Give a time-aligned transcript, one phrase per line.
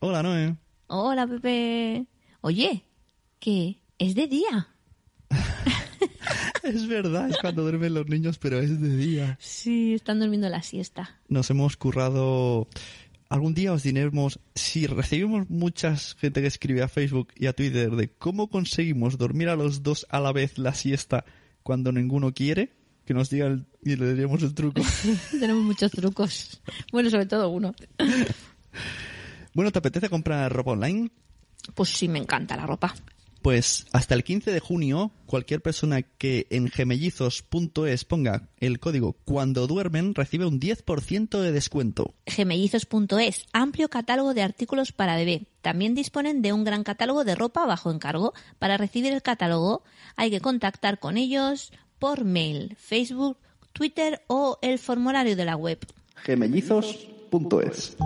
[0.00, 0.56] Hola, Noé.
[0.86, 2.06] Hola, Pepe.
[2.40, 2.84] Oye,
[3.40, 4.68] que es de día.
[6.62, 9.38] Es verdad, es cuando duermen los niños, pero es de día.
[9.40, 11.18] Sí, están durmiendo la siesta.
[11.28, 12.68] Nos hemos currado...
[13.30, 17.90] Algún día os diremos, si recibimos muchas gente que escribe a Facebook y a Twitter
[17.92, 21.24] de cómo conseguimos dormir a los dos a la vez la siesta
[21.62, 22.72] cuando ninguno quiere,
[23.06, 24.82] que nos digan y le daríamos el truco.
[25.30, 26.60] Tenemos muchos trucos.
[26.92, 27.74] Bueno, sobre todo uno.
[29.58, 31.10] bueno, ¿te apetece comprar ropa online?
[31.74, 32.94] Pues sí, me encanta la ropa.
[33.42, 39.66] Pues hasta el 15 de junio, cualquier persona que en gemellizos.es ponga el código cuando
[39.66, 42.14] duermen recibe un 10% de descuento.
[42.26, 45.48] Gemellizos.es, amplio catálogo de artículos para bebé.
[45.60, 48.34] También disponen de un gran catálogo de ropa bajo encargo.
[48.60, 49.82] Para recibir el catálogo
[50.14, 53.38] hay que contactar con ellos por mail, Facebook,
[53.72, 55.84] Twitter o el formulario de la web.
[56.14, 57.96] gemellizos.es.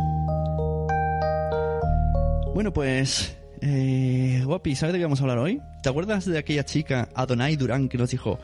[2.54, 5.60] Bueno, pues eh, Guapi, ¿sabes de qué vamos a hablar hoy?
[5.82, 8.38] ¿Te acuerdas de aquella chica, Adonai Durán, que nos dijo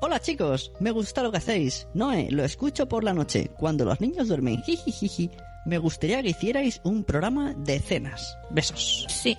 [0.00, 1.86] Hola chicos, me gusta lo que hacéis.
[1.94, 4.62] Noé, lo escucho por la noche, cuando los niños duermen.
[4.66, 5.30] Jijijiji.
[5.64, 8.36] Me gustaría que hicierais un programa de cenas.
[8.50, 9.06] Besos.
[9.08, 9.34] Sí.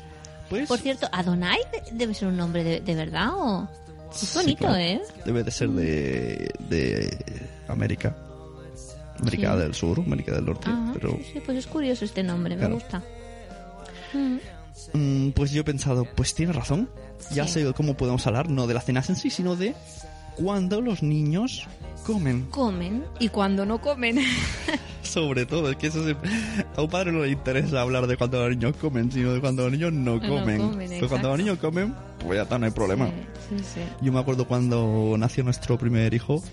[0.49, 1.59] Pues Por cierto, Adonai
[1.91, 3.67] debe ser un nombre de, de verdad o...
[4.11, 4.75] Es Sí, bonito, claro.
[4.77, 5.01] ¿eh?
[5.25, 7.17] Debe de ser de, de
[7.67, 8.15] América.
[9.19, 9.59] América Sí.
[9.61, 12.69] del Sur, América del Norte, pero sí, sí, pues es curioso este nombre, Claro.
[12.69, 13.03] me gusta.
[14.93, 16.89] Mm, pues yo he pensado, pues tiene razón.
[17.31, 17.63] Ya Sí.
[17.63, 19.73] sé cómo podemos hablar, no de las cenas en sí, sino de
[20.35, 21.65] cuando los niños
[22.05, 22.45] comen.
[22.51, 24.19] Comen y cuando no comen.
[25.01, 26.15] Sobre todo, es que eso se-
[26.75, 29.63] a un padre no le interesa hablar de cuando los niños comen, sino de cuando
[29.63, 30.57] los niños no No comen.
[30.59, 33.07] comen, pues cuando los niños comen, pues ya está, no hay problema.
[33.49, 33.79] Sí, sí, sí.
[34.01, 36.43] Yo me acuerdo cuando nació nuestro primer hijo,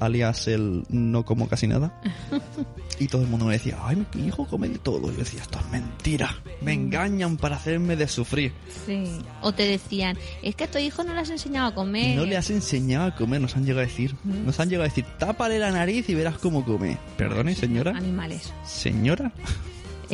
[0.00, 2.00] alias el no como casi nada,
[2.98, 5.10] y todo el mundo me decía, ay, mi hijo come de todo.
[5.10, 8.52] Y yo decía, esto es mentira, me engañan para hacerme de sufrir.
[8.86, 9.04] Sí.
[9.42, 12.16] O te decían, es que a tu hijo no le has enseñado a comer.
[12.16, 14.14] No le has enseñado a comer, nos han llegado a decir.
[14.24, 16.98] Nos han llegado a decir, tápale la nariz y verás cómo come.
[17.16, 17.92] Perdone, señora.
[17.96, 18.52] Animales.
[18.64, 19.32] Señora,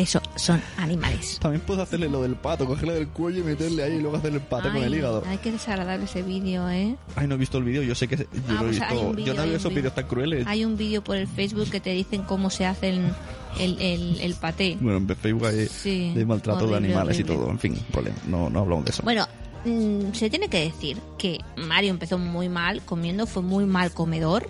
[0.00, 1.38] Eso, son animales.
[1.40, 4.38] también puedo hacerle lo del pato, cogerle del cuello y meterle ahí y luego hacerle
[4.38, 5.22] el pato con el Ay, hígado.
[5.26, 6.96] Ay, qué desagradable ese vídeo, ¿eh?
[7.16, 9.00] Ay, no he visto el vídeo, yo sé que yo Ah, lo he pues visto.
[9.00, 9.76] un yo no veo esos vídeo.
[9.82, 10.46] vídeos tan crueles.
[10.46, 13.02] Hay un vídeo por el Facebook que te dicen cómo se hace el,
[13.58, 14.78] el, el, paté.
[14.80, 17.42] Bueno, en Facebook hay Sí, de maltrato de horrible, animales y horrible.
[17.42, 17.50] todo.
[17.50, 18.16] En fin, problema.
[18.26, 19.02] No, no hablamos de eso.
[19.02, 19.26] Bueno,
[19.64, 24.48] mm, se tiene que decir que Mario empezó muy mal comiendo, fue muy mal comedor,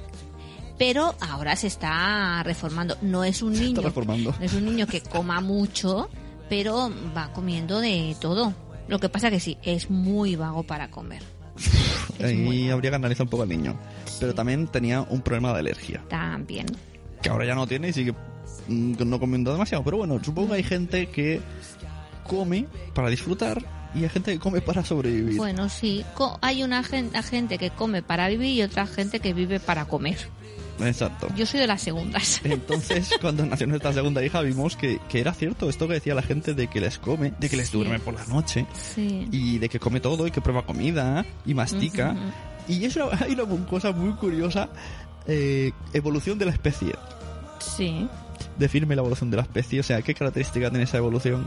[0.81, 2.97] pero ahora se está reformando.
[3.03, 6.09] No es un niño, no es un niño que coma mucho,
[6.49, 8.55] pero va comiendo de todo.
[8.89, 11.23] Lo que pasa que sí, es muy vago para comer.
[12.25, 13.79] Ahí habría que analizar un poco al niño.
[14.21, 16.03] Pero también tenía un problema de alergia.
[16.09, 16.65] También.
[17.21, 18.15] Que ahora ya no tiene y sigue
[18.69, 19.85] mm, no comiendo demasiado.
[19.85, 21.43] Pero bueno, supongo que hay gente que
[22.37, 23.63] come para disfrutar
[23.95, 25.37] y hay gente que come para sobrevivir.
[25.37, 29.33] Bueno, sí, co- hay una gen- gente que come para vivir y otra gente que
[29.35, 30.17] vive para comer.
[30.83, 31.29] Exacto.
[31.37, 32.41] Yo soy de las segundas.
[32.45, 36.23] Entonces, cuando nació nuestra segunda hija, vimos que, que era cierto esto que decía la
[36.23, 37.77] gente de que les come, de que les Sí.
[37.77, 39.29] duerme por la noche Sí.
[39.31, 42.17] y de que come todo y que prueba comida y mastica.
[42.69, 44.71] Y eso hay una cosa muy curiosa,
[45.27, 46.95] eh, evolución de la especie.
[47.59, 48.09] Sí.
[48.57, 51.47] Definirme la evolución de la especie, o sea, ¿qué característica tiene esa evolución?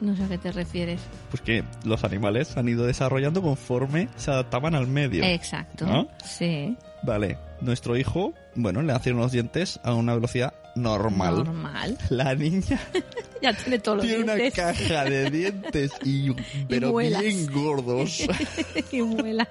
[0.00, 1.00] No sé a qué te refieres.
[1.30, 5.24] Pues que los animales han ido desarrollando conforme se adaptaban al medio.
[5.24, 5.86] Exacto.
[5.86, 6.08] ¿No?
[6.24, 6.76] Sí.
[7.02, 11.44] Vale, nuestro hijo, bueno, le hacen los dientes a una velocidad normal.
[11.44, 11.96] Normal.
[12.10, 12.78] La niña
[13.42, 14.54] Ya tiene todos los tiene una dientes.
[14.62, 16.32] caja de dientes y
[16.68, 17.22] pero muelas.
[17.22, 18.26] bien gordos.
[18.92, 19.46] y muela.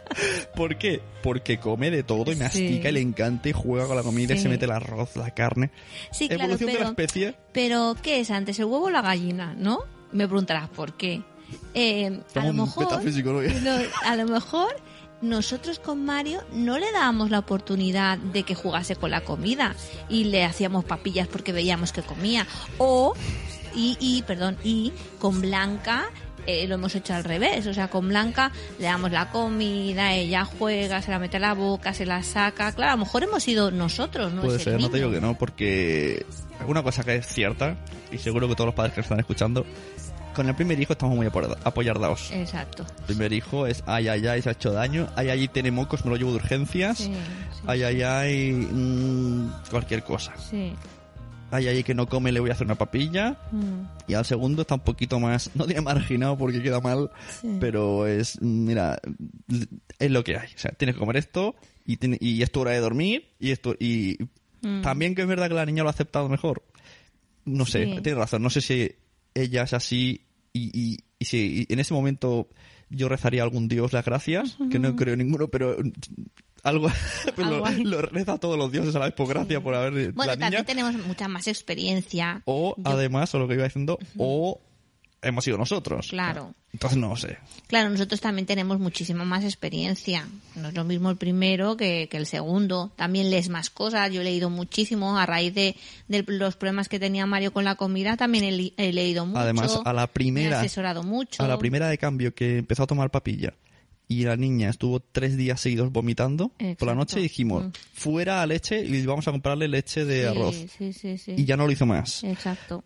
[0.56, 1.02] ¿Por qué?
[1.24, 2.42] Porque come de todo y Sí.
[2.42, 5.32] mastica y le encanta y juega con la comida y se mete el arroz, la
[5.32, 5.72] carne.
[6.12, 7.36] Sí, claro, Evolución de la especie.
[7.54, 9.54] pero ¿qué es antes, el huevo o la gallina?
[9.58, 9.80] ¿No?
[10.12, 11.22] Me preguntarás por qué.
[11.74, 13.40] Eh, a lo mejor, metafísico, ¿no?
[14.04, 14.76] a lo mejor
[15.22, 19.76] nosotros con Mario no le dábamos la oportunidad de que jugase con la comida
[20.10, 22.48] y le hacíamos papillas porque veíamos que comía.
[22.78, 23.14] O,
[23.76, 26.06] y, y perdón, y con Blanca
[26.48, 27.66] eh, lo hemos hecho al revés.
[27.68, 31.54] O sea, con Blanca le damos la comida, ella juega, se la mete a la
[31.54, 32.72] boca, se la saca.
[32.74, 35.22] Claro, a lo mejor hemos sido nosotros, no Puede es ser, no te digo que
[35.22, 36.26] no, porque
[36.66, 37.78] alguna cosa que es cierta,
[38.12, 39.66] y seguro que todos los padres que nos están escuchando,
[40.36, 42.32] con el primer hijo estamos muy apoyarda- apoyardaos.
[42.34, 42.86] Exacto.
[43.00, 46.04] El primer hijo es, ay, ay, ay, se ha hecho daño, ay, ay, tiene mocos,
[46.04, 50.34] me lo llevo de urgencias, Sí, sí, ay, ay, ay, mm, cualquier cosa.
[50.50, 50.74] sí.
[51.52, 53.38] Ay, ay, que no come, le voy a hacer una papilla.
[53.52, 57.58] Mm, Y al segundo está un poquito más, no tiene marginado porque queda mal, sí.
[57.62, 59.00] pero es, mira,
[60.00, 60.48] es lo que hay.
[60.54, 63.52] O sea, tienes que comer esto y, tiene- y es tu hora de dormir y
[63.52, 64.18] esto y
[64.66, 64.82] Mm.
[64.82, 66.64] también que es verdad que la niña lo ha aceptado mejor.
[67.46, 67.92] no sé, Sí.
[68.02, 68.92] tienes razón, no sé si
[69.36, 72.50] ella es así y, y, y si en ese momento
[72.90, 75.78] yo rezaría a algún dios las gracias, que no creo ninguno, pero
[76.64, 76.88] algo,
[77.36, 79.76] pero Algo lo, lo reza a todos los dioses a la vez por gracia por
[79.76, 80.46] haber Bueno, la niña.
[80.48, 82.42] también tenemos mucha más experiencia.
[82.46, 84.60] O Yo- además, o lo que iba diciendo, o
[85.22, 86.08] hemos sido nosotros.
[86.10, 86.54] Claro.
[86.74, 87.38] Entonces no sé.
[87.68, 90.28] Claro, nosotros también tenemos muchísima más experiencia.
[90.56, 92.92] No es lo mismo el primero que, que el segundo.
[92.96, 94.12] También lees más cosas.
[94.12, 95.76] Yo he leído muchísimo a raíz de,
[96.08, 98.18] de los problemas que tenía Mario con la comida.
[98.18, 98.44] También
[98.78, 99.40] he, leído mucho.
[99.40, 101.42] Además, a la Me primera- he asesorado mucho.
[101.44, 103.54] A la primera de cambio que empezó a tomar papilla
[104.08, 107.72] y la niña estuvo tres días seguidos vomitando por la noche dijimos, Mm.
[107.94, 110.56] fuera a leche y vamos a comprarle leche de Sí, arroz.
[110.78, 111.34] Sí, sí, sí.
[111.38, 112.24] Y ya no lo hizo más.
[112.24, 112.84] Exacto.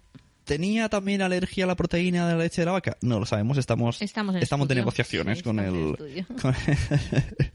[0.49, 2.97] ¿Tenía también alergia a la proteína de la leche de la vaca?
[3.01, 6.25] No lo sabemos, estamos, Estamos en de negociaciones Sí, con estamos el...
[6.41, 6.55] con-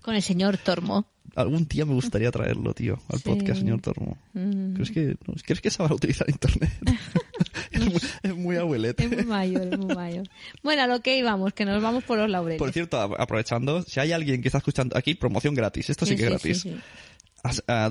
[0.01, 1.05] Con el señor Tormo.
[1.35, 3.25] Algún día me gustaría traerlo, tío, al Sí.
[3.29, 4.17] podcast, señor Tormo.
[4.35, 4.75] Mm.
[4.75, 6.71] ¿Crees que, no, ¿Crees que sabrá utilizar internet?
[7.73, 9.07] es, muy, es muy abuelete.
[9.07, 10.29] Es muy mayor, es muy mayor.
[10.63, 12.61] Bueno, a lo que íbamos, que nos vamos por los laureles.
[12.61, 15.91] Por cierto, aprovechando, si hay alguien que está escuchando aquí, promoción gratis.
[15.91, 16.67] Esto sí, que es gratis.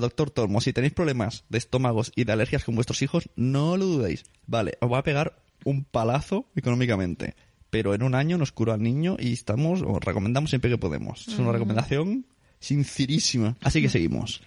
[0.00, 3.86] Doctor Tormo, si tenéis problemas de estómagos y de alergias con vuestros hijos, no lo
[3.86, 4.24] dudéis.
[4.46, 7.34] Vale, os va a pegar un palazo económicamente.
[7.70, 11.26] Pero en un año nos curó al niño y estamos, os recomendamos siempre que podemos.
[11.26, 12.26] Es una recomendación
[12.60, 13.56] sincerísima.
[13.62, 14.42] Así que seguimos.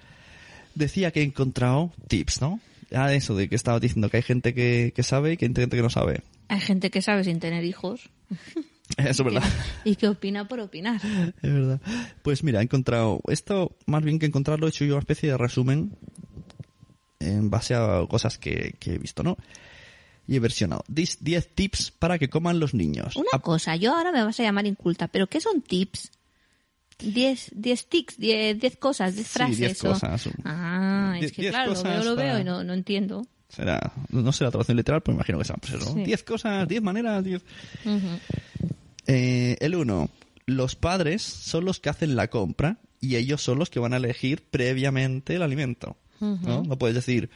[0.75, 2.59] Decía que he encontrado tips, ¿no?
[2.93, 5.53] Ah, eso de que estaba diciendo que hay gente que, que sabe y que hay
[5.53, 6.21] gente que no sabe.
[6.47, 8.09] Hay gente que sabe sin tener hijos
[8.97, 9.43] Eso es verdad.
[9.83, 11.01] y que opina por opinar.
[11.41, 11.81] Es verdad.
[12.21, 13.19] Pues mira, he encontrado.
[13.27, 15.97] Esto, más bien que encontrarlo, he hecho yo una especie de resumen
[17.19, 19.37] en base a cosas que, que he visto, ¿no?
[20.27, 20.83] Y he versionado.
[20.87, 23.15] 10 10 tips para que coman los niños.
[23.15, 26.11] Una Ah, cosa, yo ahora me vas a llamar inculta, pero ¿qué son tips?
[26.99, 29.57] 10 10 tics, 10 10 cosas, 10 Sí, frases.
[29.57, 30.29] 10 o- cosas.
[30.43, 33.25] Ah, es Diez- que diez claro, lo veo, lo veo para- y no, no entiendo.
[33.49, 35.93] Será, no sé la traducción literal, pero imagino que será pues eso.
[35.93, 36.03] Sí.
[36.03, 37.41] 10 cosas, 10 maneras, 10.
[37.85, 38.07] Ujú.
[39.07, 40.09] Eh, el 1.
[40.45, 43.97] Los padres son los que hacen la compra y ellos son los que van a
[43.97, 45.97] elegir previamente el alimento.
[46.19, 46.63] ¿no?
[46.63, 47.29] no puedes decir,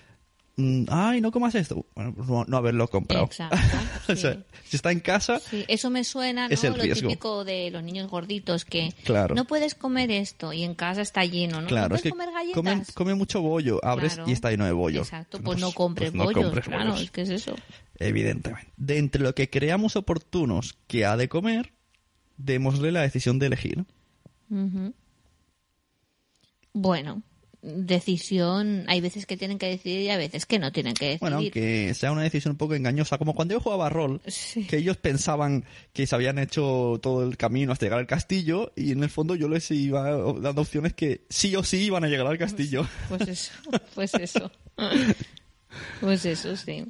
[0.90, 1.86] ay, no comas esto.
[1.96, 3.26] Bueno, pues no, no haberlo comprado.
[3.26, 3.58] Exacto,
[4.12, 4.40] o sea, sí.
[4.66, 6.54] si está en casa, Sí, eso me suena, ¿no?
[6.54, 7.08] Es el Lo riesgo.
[7.10, 9.34] típico de los niños gorditos que Claro.
[9.36, 11.68] no puedes comer esto y en casa está lleno, ¿no?
[11.68, 12.56] claro, ¿No es puedes que comer galletas.
[12.56, 14.30] come, come mucho bollo, abres Claro.
[14.30, 15.02] y está lleno de bollo.
[15.02, 17.12] Exacto, pues, no compres pues no bollos, compres claro, bollos.
[17.16, 17.56] es eso.
[17.98, 18.68] Evidentemente.
[18.78, 21.74] De entre lo que creamos oportunos que ha de comer,
[22.38, 23.86] démosle la decisión de elegir.
[26.74, 27.22] Bueno,
[27.62, 31.20] decisión, hay veces que tienen que decidir y hay veces que no tienen que decidir.
[31.20, 34.66] Bueno, aunque sea una decisión un poco engañosa, como cuando yo jugaba a rol, Sí.
[34.66, 38.92] que ellos pensaban que se habían hecho todo el camino hasta llegar al castillo y
[38.92, 42.28] en el fondo yo les iba dando opciones que sí o sí iban a llegar
[42.28, 42.88] al castillo.
[43.10, 43.52] Pues eso,
[43.96, 44.52] pues eso.
[46.02, 46.86] Pues eso, sí.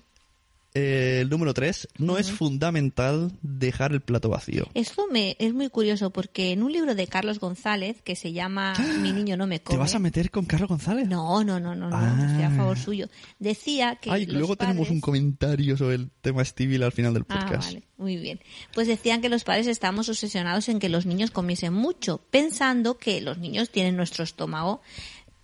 [0.74, 4.68] Eh, el número 3, no es fundamental dejar el plato vacío.
[4.74, 8.74] Esto me es muy curioso porque en un libro de Carlos González que se llama
[9.02, 9.76] Mi niño no me come.
[9.76, 11.10] ¿Te vas a meter con Carlos González?
[11.10, 12.26] No, no, no, no, no, Ah.
[12.30, 13.10] estoy a favor suyo.
[13.38, 17.14] Decía que Ay, los luego tenemos padres- un comentario sobre el tema Stevie al final
[17.14, 17.66] del Ah, podcast.
[17.74, 18.40] vale, muy bien.
[18.74, 23.20] Pues decían que los padres estábamos obsesionados en que los niños comiesen mucho, pensando que
[23.20, 24.82] los niños tienen nuestro estómago,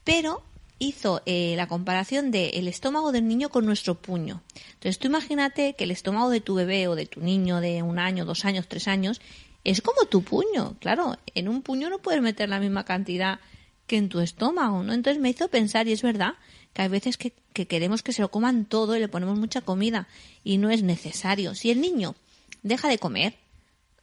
[0.05, 0.41] pero
[0.79, 4.41] hizo eh, la comparación de el estómago del niño con nuestro puño.
[4.73, 7.99] Entonces tú imagínate que el estómago de tu bebé o de tu niño de un
[7.99, 9.21] año, dos años, tres años
[9.63, 10.75] es como tu puño.
[10.79, 13.39] Claro, en un puño no puedes meter la misma cantidad
[13.87, 14.93] que en tu estómago, ¿no?
[14.93, 16.33] Entonces me hizo pensar, y es verdad,
[16.73, 19.61] que hay veces que, que queremos que se lo coman todo y le ponemos mucha
[19.61, 20.07] comida
[20.43, 21.55] y no es necesario.
[21.55, 22.15] Si el niño
[22.63, 23.35] deja de comer,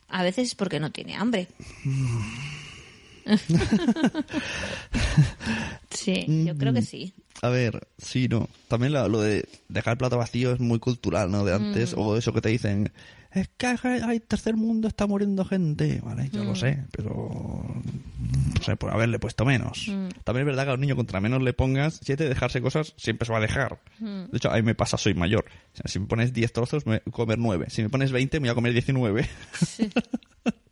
[0.09, 1.49] a veces es porque no tiene hambre.
[5.95, 7.15] sí, yo creo que sí.
[7.43, 8.49] A ver, sí, no.
[8.69, 11.45] También la- lo de dejar el plato vacío es muy cultural, ¿no?
[11.45, 11.99] De antes, Mm.
[12.01, 12.93] o eso que te dicen,
[13.33, 16.01] es que hay, tercer mundo, está muriendo gente.
[16.05, 16.47] Vale, yo Mm.
[16.47, 17.75] lo sé, pero...
[18.57, 19.89] No sé, por haberle puesto menos.
[19.89, 20.09] Mm.
[20.23, 22.61] También es verdad que a un niño contra menos le pongas, si hay de dejarse
[22.63, 23.81] cosas, siempre se va a dejar.
[23.99, 24.31] Mm.
[24.31, 25.45] De hecho, a mí me pasa, soy mayor.
[25.75, 27.67] O sea, si me pones 10 trozos, me voy a comer 9.
[27.69, 29.29] Si me pones 20, me voy a comer 19.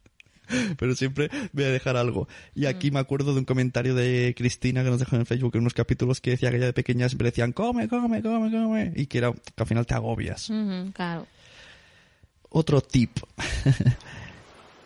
[0.79, 2.29] pero siempre voy a dejar algo.
[2.55, 2.95] Y aquí Mm.
[2.95, 6.21] me acuerdo de un comentario de Cristina que nos dejó en Facebook en unos capítulos
[6.21, 8.93] que decía que ella de pequeña siempre decían come, come, come, come.
[8.97, 10.51] Y que era que al final te agobias.
[10.95, 11.27] Claro.
[12.51, 13.19] Otro tip.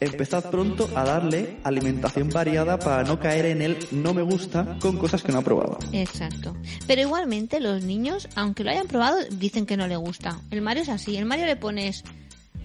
[0.00, 4.98] Empezad pronto a darle alimentación variada para no caer en el no me gusta con
[4.98, 5.78] cosas que no ha probado.
[5.92, 6.54] Exacto.
[6.86, 10.40] Pero igualmente los niños, aunque lo hayan probado, dicen que no le gusta.
[10.50, 11.16] El Mario es así.
[11.16, 12.04] El Mario le pones...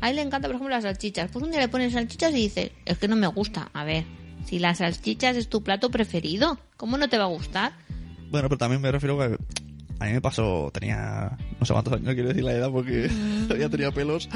[0.02, 1.30] A él le encanta, por ejemplo, las salchichas.
[1.32, 3.70] Pues un día le pones salchichas y dice, es que no me gusta.
[3.74, 4.04] A ver,
[4.46, 7.74] si las salchichas es tu plato preferido, ¿cómo no te va a gustar?
[8.30, 9.38] Bueno, pero también me refiero a que
[10.02, 13.10] a mí me pasó, tenía no sé cuántos años, no quiero decir la edad porque
[13.48, 14.28] todavía tenía pelos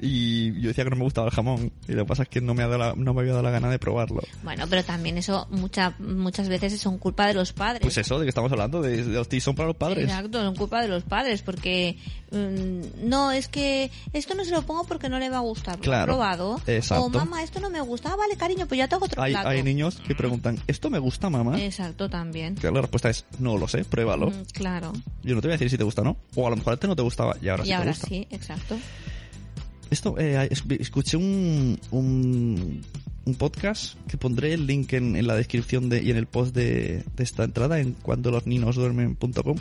[0.00, 2.40] y yo decía que no me gustaba el jamón y lo que pasa es que
[2.40, 4.22] no me, ha dado la- no me había dado la gana de probarlo.
[4.42, 7.82] Bueno, pero también eso mucha, muchas veces son culpa de los padres.
[7.82, 10.04] Pues eso, de que estamos hablando, de, de los son para los padres.
[10.04, 11.96] Exacto, son culpa de los padres, porque
[12.30, 15.76] mm, no, es que esto no se lo pongo porque no le va a gustar.
[15.76, 16.60] ¿Lo Claro, ha probado?
[16.66, 17.04] exacto.
[17.04, 18.10] O mamá, esto no me gusta.
[18.12, 19.48] Ah, vale, cariño, pues ya tengo otro Hay, plato.
[19.48, 21.60] hay niños que preguntan, ¿esto me gusta, mamá?
[21.60, 22.54] Exacto, también.
[22.54, 24.30] Que la respuesta es, no lo sé, pruébalo.
[24.30, 24.92] Mm, claro.
[25.22, 26.16] Yo no te voy a decir si te gusta o no.
[26.34, 28.06] O a lo mejor antes no te gustaba y ahora y sí te ahora gusta.
[28.08, 28.76] sí, exacto.
[29.90, 32.82] Esto, eh, es- escuché un, un,
[33.24, 36.54] un podcast que pondré el link en, en la descripción de, y en el post
[36.54, 39.56] de, de esta entrada en cuando los niños duermen.com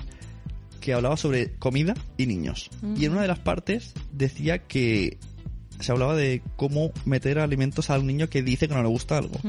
[0.82, 2.70] que hablaba sobre comida y niños.
[2.98, 5.18] Y en una de las partes decía que
[5.80, 9.40] se hablaba de cómo meter alimentos al niño que dice que no le gusta algo.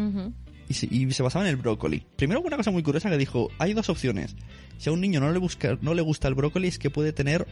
[0.68, 2.04] Y se, y se basaba en el brócoli.
[2.16, 4.36] Primero una cosa muy curiosa que dijo, hay dos opciones.
[4.76, 7.12] Si a un niño no le, busca, no le gusta el brócoli es que puede
[7.12, 7.46] tener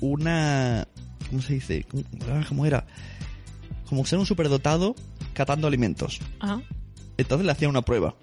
[0.00, 0.86] una...
[1.30, 1.84] ¿Cómo se dice?
[1.84, 2.86] ¿Cómo, ah, cómo era?
[3.88, 4.94] Como ser un superdotado
[5.32, 6.20] catando alimentos.
[6.40, 6.60] Ah,
[7.16, 8.16] Entonces le hacía una prueba.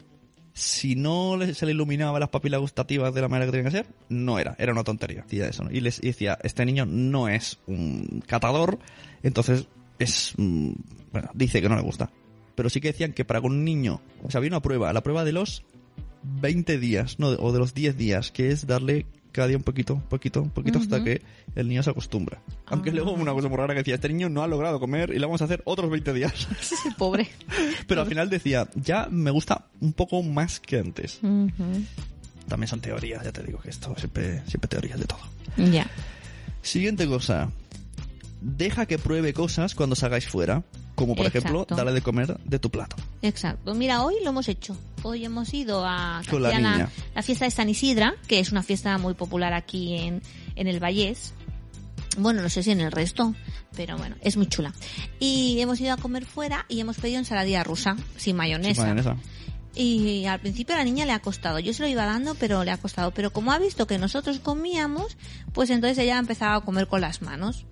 [0.54, 3.88] Si no se le iluminaba las papilas gustativas de la manera que tenía que ser,
[4.10, 5.22] no era, era una tontería.
[5.24, 5.72] Decía eso, ¿no?
[5.72, 8.78] Y les y decía, este niño no es un catador,
[9.24, 9.68] entonces
[10.00, 10.72] es, mm,
[11.14, 12.12] bueno, dice que no le gusta.
[12.60, 15.24] Pero sí que decían que para un niño, o sea, había una prueba, la prueba
[15.24, 15.64] de los
[16.42, 19.94] 20 días, no, o de los 10 días, que es darle cada día un poquito,
[19.94, 21.22] un poquito, un poquito hasta que
[21.56, 22.42] el niño se acostumbra.
[22.66, 22.94] Aunque Ah.
[22.96, 25.26] luego una cosa muy rara que decía, este niño no ha logrado comer y le
[25.26, 26.50] vamos a hacer otros 20 días.
[26.62, 27.30] ese pobre.
[27.88, 31.22] Pero al final decía, ya me gusta un poco más que antes.
[32.50, 35.22] También son teorías, ya te digo que esto siempre, siempre teorías de todo.
[35.56, 35.90] Ya.
[36.62, 37.52] Siguiente cosa.
[38.42, 40.64] Deja que pruebe cosas cuando salgáis fuera.
[40.96, 42.98] Como por ejemplo, darle de comer de tu plato.
[43.22, 43.74] Exacto.
[43.74, 44.78] Mira, hoy lo hemos hecho.
[45.04, 46.90] Hoy hemos ido a Con la hacían niña.
[47.16, 50.22] la fiesta de San Isidra, que es una fiesta muy popular aquí en,
[50.56, 51.34] en el Vallés.
[52.18, 53.34] Bueno, no sé si en el resto,
[53.78, 54.74] pero bueno, es muy chula.
[55.20, 58.82] Y hemos ido a comer fuera y hemos pedido ensaladilla rusa, sin mayonesa.
[58.84, 59.16] Sin mayonesa.
[59.76, 61.60] Y al principio a la niña le ha costado.
[61.60, 63.12] Yo se lo iba dando, pero le ha costado.
[63.12, 65.16] Pero como ha visto que nosotros comíamos,
[65.54, 67.66] pues entonces ella ha empezado a comer con las manos.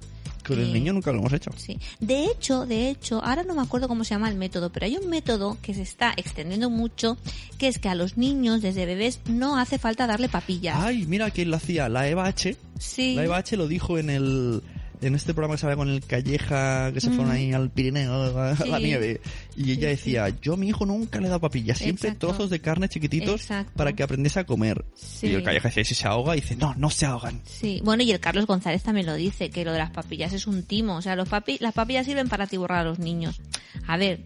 [0.47, 1.51] Con el Y- niño nunca lo hemos hecho.
[1.57, 1.77] Sí.
[1.99, 4.95] De hecho, de hecho, ahora no me acuerdo cómo se llama el método, pero hay
[4.97, 7.17] un método que se está extendiendo mucho,
[7.57, 10.77] que es que a los niños desde bebés no hace falta darle papillas.
[10.79, 11.89] Ay, mira quién lo hacía.
[11.89, 12.55] La Eva H.
[12.79, 13.15] sí.
[13.15, 14.61] La Eva H lo dijo en el
[15.01, 17.31] en este programa que se habla con el Calleja, que se fueron Mm.
[17.31, 18.63] ahí al Pirineo, a Sí.
[18.69, 19.21] la nieve.
[19.55, 22.27] Y ella decía, yo a mi hijo nunca le he dado papillas, siempre Exacto.
[22.27, 23.71] trozos de carne chiquititos Exacto.
[23.75, 24.85] para que aprendiese a comer.
[25.21, 27.41] Y el Calleja decía, si se ahoga, y dice, no, no se ahogan.
[27.45, 30.47] Sí, bueno, y el Carlos González también lo dice, que lo de las papillas es
[30.47, 30.95] un timo.
[30.97, 33.39] O sea, los papi las papillas sirven para atiborrar a los niños.
[33.87, 34.21] A ver,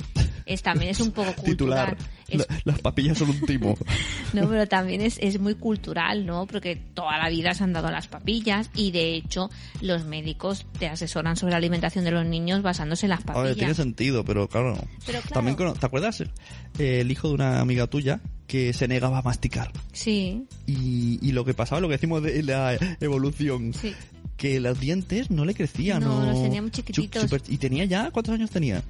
[0.45, 1.95] es, también es un poco cultural.
[1.95, 1.97] Titular,
[2.29, 3.77] Es- "La- las papillas son un timo.
[4.33, 6.47] No, pero también es, es muy cultural, ¿no?
[6.47, 9.49] Porque toda la vida se han dado las papillas y de hecho
[9.81, 13.43] los médicos te asesoran sobre la alimentación de los niños basándose en las papillas.
[13.49, 14.75] ver, tiene sentido, pero claro.
[15.05, 15.33] Pero claro.
[15.33, 16.21] También, ¿te acuerdas?
[16.21, 19.71] Eh, el hijo de una amiga tuya que se negaba a masticar.
[19.91, 23.93] Sí, Y, y lo que pasaba, lo que decimos de la evolución, sí.
[24.37, 26.01] que los dientes no le crecían.
[26.03, 27.23] No, o- los tenía muy chiquititos.
[27.23, 28.81] Super- y tenía ya, ¿cuántos años tenía?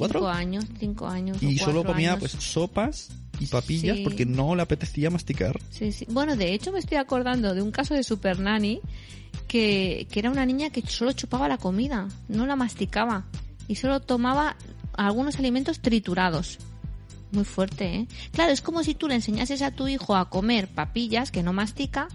[0.00, 0.20] ¿Cuatro?
[0.20, 1.42] Cinco años, cinco años.
[1.42, 2.20] y solo comía años.
[2.20, 4.02] pues sopas y papillas Sí.
[4.04, 5.58] porque no le apetecía masticar.
[5.70, 6.06] Sí, sí.
[6.10, 8.80] Bueno, de hecho me estoy acordando de un caso de Super Nanny
[9.48, 13.24] que, que era una niña que solo chupaba la comida, no la masticaba
[13.68, 14.56] y solo tomaba
[14.94, 16.58] algunos alimentos triturados.
[17.32, 18.06] Muy fuerte, ¿eh?
[18.32, 21.52] Claro, es como si tú le enseñases a tu hijo a comer papillas que no
[21.52, 22.08] mastica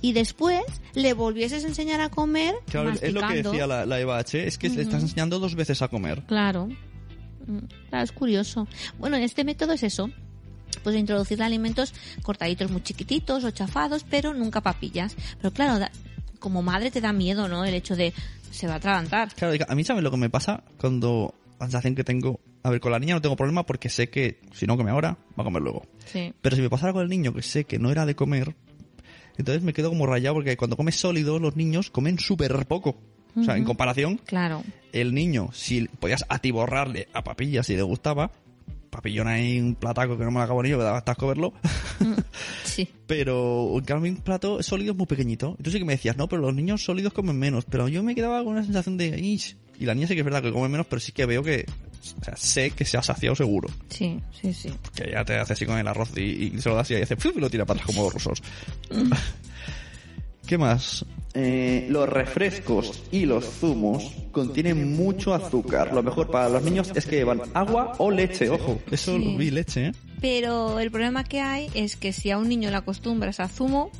[0.00, 0.62] y después
[0.94, 4.46] le volvieses a enseñar a comer Claro, es lo que decía la, la Eva H,
[4.46, 6.22] es que le estás enseñando dos veces a comer.
[6.26, 6.68] Claro.
[7.46, 7.58] Mm,
[7.88, 8.66] Claro, es curioso.
[8.98, 10.10] Bueno, este método es eso.
[10.82, 15.16] Pues introducir alimentos cortaditos muy chiquititos o chafados, pero nunca papillas.
[15.40, 15.90] Pero claro, da-
[16.40, 17.64] como madre te da miedo, ¿no?
[17.64, 18.12] El hecho de
[18.50, 19.32] se va a atragantar.
[19.34, 22.80] Claro, a mí sabes lo que me pasa cuando la sensación que tengo, a ver,
[22.80, 25.44] con la niña no tengo problema porque sé que si no come ahora, va a
[25.44, 25.86] comer luego.
[26.06, 26.32] Sí.
[26.42, 28.54] Pero si me pasara con el niño que sé que no era de comer,
[29.36, 32.96] entonces me quedo como rayado porque cuando comes sólido los niños comen súper poco.
[33.36, 34.62] O sea, en comparación, Claro.
[34.92, 38.30] el niño, si podías atiborrarle a papillas si le gustaba,
[38.90, 41.52] papillón ahí un plataco que no me lo acabo ni yo, que daba hasta verlo,
[42.64, 42.88] Sí.
[43.08, 45.48] pero en cambio un plato sólido es muy pequeñito.
[45.50, 48.14] Entonces sí que me decías, no, pero los niños sólidos comen menos, pero yo me
[48.14, 49.56] quedaba con una sensación de, "Ish".
[49.80, 51.66] y la niña sí que es verdad que come menos, pero sí que veo que,
[52.20, 53.68] o sea, sé que se ha saciado seguro.
[53.90, 54.70] Sí, sí, sí.
[54.94, 56.20] Que ya te hace así con el arroz y,
[56.54, 58.40] y se lo das y hace y lo tira para atrás como los rusos.
[60.46, 61.04] ¿Qué más?
[61.36, 65.92] Eh, los refrescos y los zumos contienen mucho azúcar.
[65.92, 68.78] Lo mejor para los niños es que llevan agua o leche, ojo.
[68.90, 69.34] Eso Sí.
[69.36, 69.92] vi leche, ¿eh?
[70.20, 73.90] Pero el problema que hay es que si a un niño le acostumbras a zumo,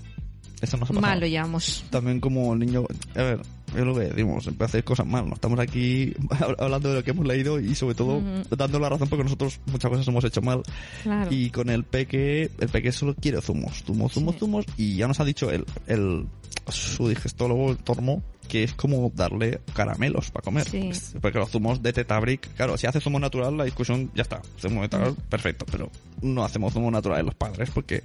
[0.60, 1.00] Eso nos ha pasado.
[1.00, 1.84] mal lo llamamos.
[1.90, 2.86] También como el niño...
[3.16, 3.40] A ver,
[3.74, 5.28] es lo que decimos, siempre hacer cosas mal.
[5.28, 6.12] No estamos aquí
[6.58, 8.56] hablando de lo que hemos leído y sobre todo Ujú.
[8.56, 10.62] dando la razón porque nosotros muchas cosas hemos hecho mal.
[11.02, 11.30] Claro.
[11.32, 14.38] Y con el peque, el peque solo quiere zumos, zumos, zumos, Sí.
[14.40, 14.66] zumos.
[14.76, 16.26] Y ya nos ha dicho el, el,
[16.68, 20.68] su digestólogo, el tormo, que es como darle caramelos para comer.
[20.68, 20.90] Sí.
[21.20, 24.42] Porque los zumos de Tetabric, claro, si hace zumo natural, la discusión ya está.
[24.60, 25.64] Zumo natural, perfecto.
[25.70, 25.90] Pero
[26.22, 28.02] no hacemos zumo natural los padres porque,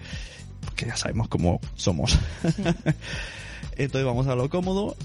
[0.64, 2.18] porque ya sabemos cómo somos.
[3.78, 4.96] Entonces vamos a lo cómodo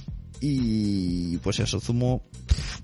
[0.47, 2.23] y pues eso, zumo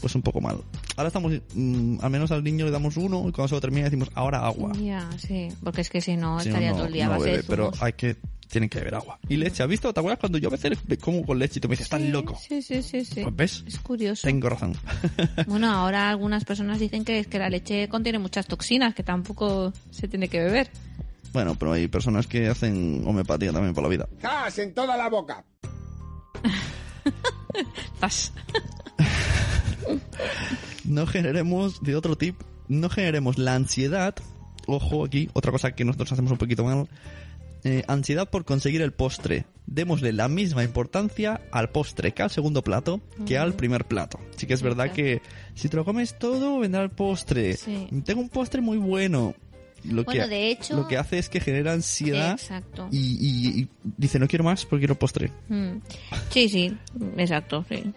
[0.00, 0.62] pues un poco mal.
[0.96, 3.84] Ahora estamos, mm, al menos al niño le damos uno y cuando se lo termina
[3.84, 4.72] decimos ahora agua.
[4.80, 5.48] Ya, sí.
[5.62, 7.36] Porque es que si no, Si estaría no- todo el día a no base bebe,
[7.38, 8.16] de pero hay que,
[8.48, 9.18] tienen que beber agua.
[9.28, 9.92] Y leche, ¿has visto?
[9.92, 12.08] ¿Te acuerdas cuando yo a veces como con leche y tú me dices, estás Sí,
[12.08, 12.38] loco?
[12.40, 13.22] Sí, sí, sí, sí.
[13.22, 14.26] Pues ves, Es curioso.
[14.26, 14.72] tengo razón.
[15.46, 19.72] Bueno, ahora algunas personas dicen que es que la leche contiene muchas toxinas que tampoco
[19.90, 20.70] se tiene que beber.
[21.34, 24.08] bueno, pero hay personas que hacen homeopatía también por la vida.
[24.22, 25.44] ¡Gas en toda la boca!
[30.84, 32.36] No generemos, de otro tip,
[32.68, 34.14] no generemos la ansiedad,
[34.66, 36.88] ojo aquí, otra cosa que nosotros hacemos un poquito mal,
[37.62, 39.46] eh, ansiedad por conseguir el postre.
[39.66, 44.18] Démosle la misma importancia al postre que al segundo plato que al primer plato.
[44.36, 45.22] Sí que es verdad que
[45.54, 47.56] si te lo comes todo, vendrá el postre.
[47.56, 47.86] Sí.
[48.04, 49.34] Tengo un postre muy bueno.
[49.84, 52.88] Lo Bueno, que, de hecho- Lo que hace es que genera ansiedad Exacto.
[52.92, 55.30] y, y- y dice, no quiero más porque quiero postre.
[55.48, 55.76] Mm.
[56.30, 56.76] Sí, sí,
[57.16, 57.92] exacto, sí.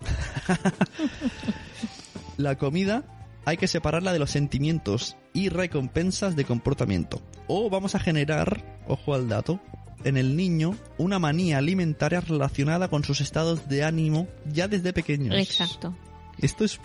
[2.36, 3.04] La comida
[3.44, 7.22] hay que separarla de los sentimientos y recompensas de comportamiento.
[7.46, 9.60] O vamos a generar, ojo al dato,
[10.04, 15.34] en el niño una manía alimentaria relacionada con sus estados de ánimo ya desde pequeños.
[15.36, 15.96] Exacto.
[16.38, 16.80] Esto es...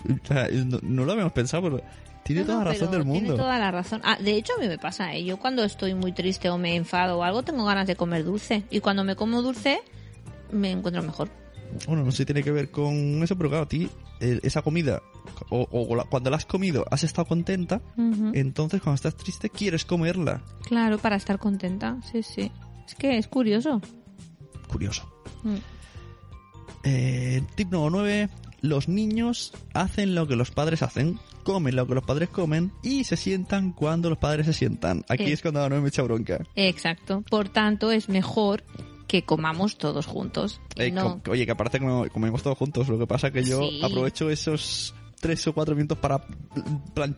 [0.65, 1.81] no, no lo habíamos pensado, pero
[2.33, 3.19] tiene No, toda la razón del mundo.
[3.21, 4.01] Tiene toda la razón.
[4.03, 5.23] Ah, de hecho, a mí me pasa, ¿eh?
[5.23, 8.63] Yo cuando estoy muy triste o me enfado o algo, tengo ganas de comer dulce.
[8.69, 9.81] Y cuando me como dulce,
[10.51, 11.29] me encuentro mejor.
[11.87, 14.61] Bueno, no sé si tiene que ver con eso, pero claro, a ti eh, esa
[14.61, 15.01] comida,
[15.49, 18.31] o, o la- cuando la has comido, has estado contenta, Ujú.
[18.33, 20.41] entonces cuando estás triste quieres comerla.
[20.65, 21.97] Claro, para estar contenta.
[22.11, 22.51] Sí, sí.
[22.85, 23.81] Es que es curioso.
[24.67, 25.09] Curioso.
[25.43, 25.55] Mm.
[26.83, 28.29] Eh, tip número 9.
[28.61, 33.03] Los niños hacen lo que los padres hacen, comen lo que los padres comen y
[33.03, 35.03] se sientan cuando los padres se sientan.
[35.09, 35.33] Aquí Eh.
[35.33, 36.39] es cuando no me echa bronca.
[36.55, 37.23] Exacto.
[37.29, 38.63] Por tanto, es mejor
[39.07, 40.61] que comamos todos juntos.
[40.75, 43.59] Y Eh, no- oye, que aparte que comemos todos juntos, lo que pasa que yo
[43.61, 43.81] Sí.
[43.83, 46.25] aprovecho esos tres o cuatro minutos para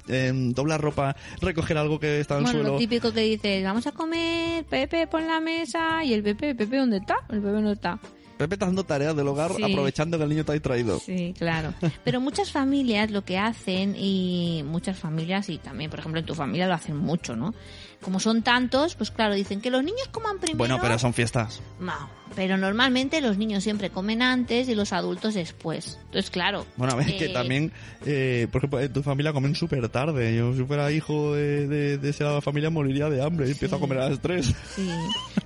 [0.08, 2.74] em, doblar ropa, recoger algo que está en el Bueno, suelo.
[2.74, 6.78] lo típico que dices, vamos a comer, Pepe, pon la mesa, y el Pepe, Pepe,
[6.78, 7.16] ¿dónde está?
[7.30, 8.00] El Pepe no está.
[8.38, 9.64] Pepe está haciendo tareas del hogar Sí.
[9.64, 11.00] aprovechando que el niño está distraído.
[11.00, 11.74] Sí, claro.
[12.04, 16.36] Pero muchas familias lo que hacen, y muchas familias, y también, por ejemplo, en tu
[16.36, 17.54] familia lo hacen mucho, ¿no?
[18.02, 20.58] Como son tantos, pues claro, dicen que los niños coman primero.
[20.58, 21.62] Bueno, pero son fiestas.
[21.80, 21.94] No,
[22.36, 26.00] pero normalmente los niños siempre comen antes y los adultos después.
[26.06, 26.66] Entonces, claro.
[26.78, 27.72] Bueno, a ver, que eh, también,
[28.06, 30.36] eh, por ejemplo, en tu familia comen súper tarde.
[30.36, 33.80] Yo, si fuera hijo de, de, de esa familia, moriría de hambre y empiezo a
[33.80, 34.54] comer a las tres.
[34.76, 34.90] Sí,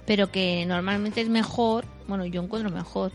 [0.05, 3.11] pero que normalmente es mejor, bueno, yo encuentro mejor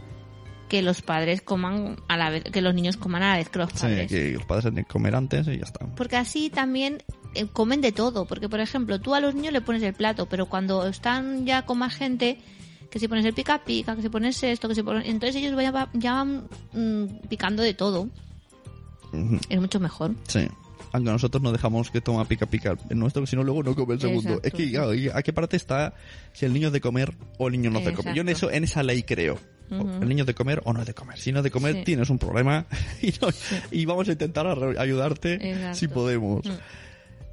[0.68, 3.58] que los padres coman a la vez, que los niños coman a la vez que
[3.58, 4.10] los Sí, padres.
[4.10, 5.84] que los padres tienen que comer antes y ya está.
[5.96, 7.02] Porque así también
[7.34, 8.24] eh, comen de todo.
[8.26, 11.66] Porque, por ejemplo, tú a los niños le pones el plato, pero cuando están ya
[11.66, 12.38] con más gente,
[12.92, 15.08] que si pones el pica pica, que si pones esto, que si pones...
[15.08, 18.08] Entonces ellos ya, ya van mm, picando de todo.
[19.48, 20.14] Es mucho mejor.
[20.28, 20.46] Sí.
[20.92, 23.94] Aunque nosotros no dejamos que toma pica pica el nuestro, si no luego no come
[23.94, 24.28] el segundo.
[24.34, 24.72] Exacto, es que, sí.
[24.72, 25.94] claro, ¿y ¿a qué parte está
[26.34, 28.14] si el niño es de comer o el niño no es de comer?
[28.14, 29.38] Yo en eso, en esa ley creo.
[29.70, 31.18] El niño es de comer o no es de comer.
[31.18, 31.84] Si no es de comer, Sí.
[31.84, 32.66] tienes un problema
[33.00, 33.28] y, no-
[33.70, 34.46] y vamos a intentar
[34.78, 35.78] ayudarte Exacto.
[35.78, 36.44] si podemos.
[36.44, 36.50] Mm.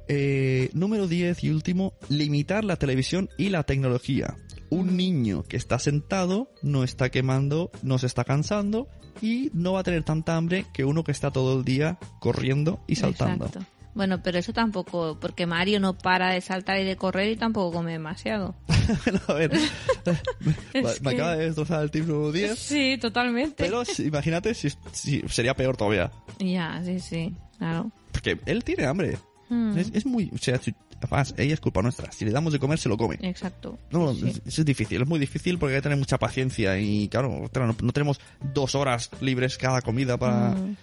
[0.08, 4.36] Eh, número 10 y último, limitar la televisión y la tecnología.
[4.70, 8.88] Un niño que está sentado no está quemando, no se está cansando
[9.20, 12.80] y no va a tener tanta hambre que uno que está todo el día corriendo
[12.86, 13.46] y saltando.
[13.46, 13.66] Exacto.
[13.92, 17.72] Bueno, pero eso tampoco, porque Mario no para de saltar y de correr y tampoco
[17.76, 18.54] come demasiado.
[19.26, 19.50] a ver,
[20.40, 23.56] me, Es me que- acaba de destrozar el tip número 10, Sí, totalmente.
[23.64, 26.12] pero imagínate si, si sería peor todavía.
[26.38, 27.90] Ya, sí, sí, claro.
[28.12, 29.18] Porque él tiene hambre.
[29.48, 30.30] Mm, Es, es muy...
[30.32, 32.10] O sea, si- además, ella es culpa nuestra.
[32.12, 33.18] Si le damos de comer, se lo come.
[33.22, 33.78] Exacto.
[33.90, 34.28] No, Sí.
[34.46, 37.76] es, es difícil, es muy difícil porque hay que tener mucha paciencia y claro, no,
[37.82, 38.20] no tenemos
[38.54, 40.50] dos horas libres cada comida para...
[40.50, 40.76] Mm,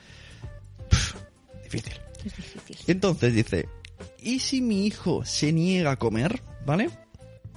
[1.64, 1.94] Difícil.
[2.26, 2.86] es difícil.
[2.88, 3.68] Entonces dice,
[4.22, 6.42] ¿y si mi hijo se niega a comer?
[6.66, 6.90] ¿Vale?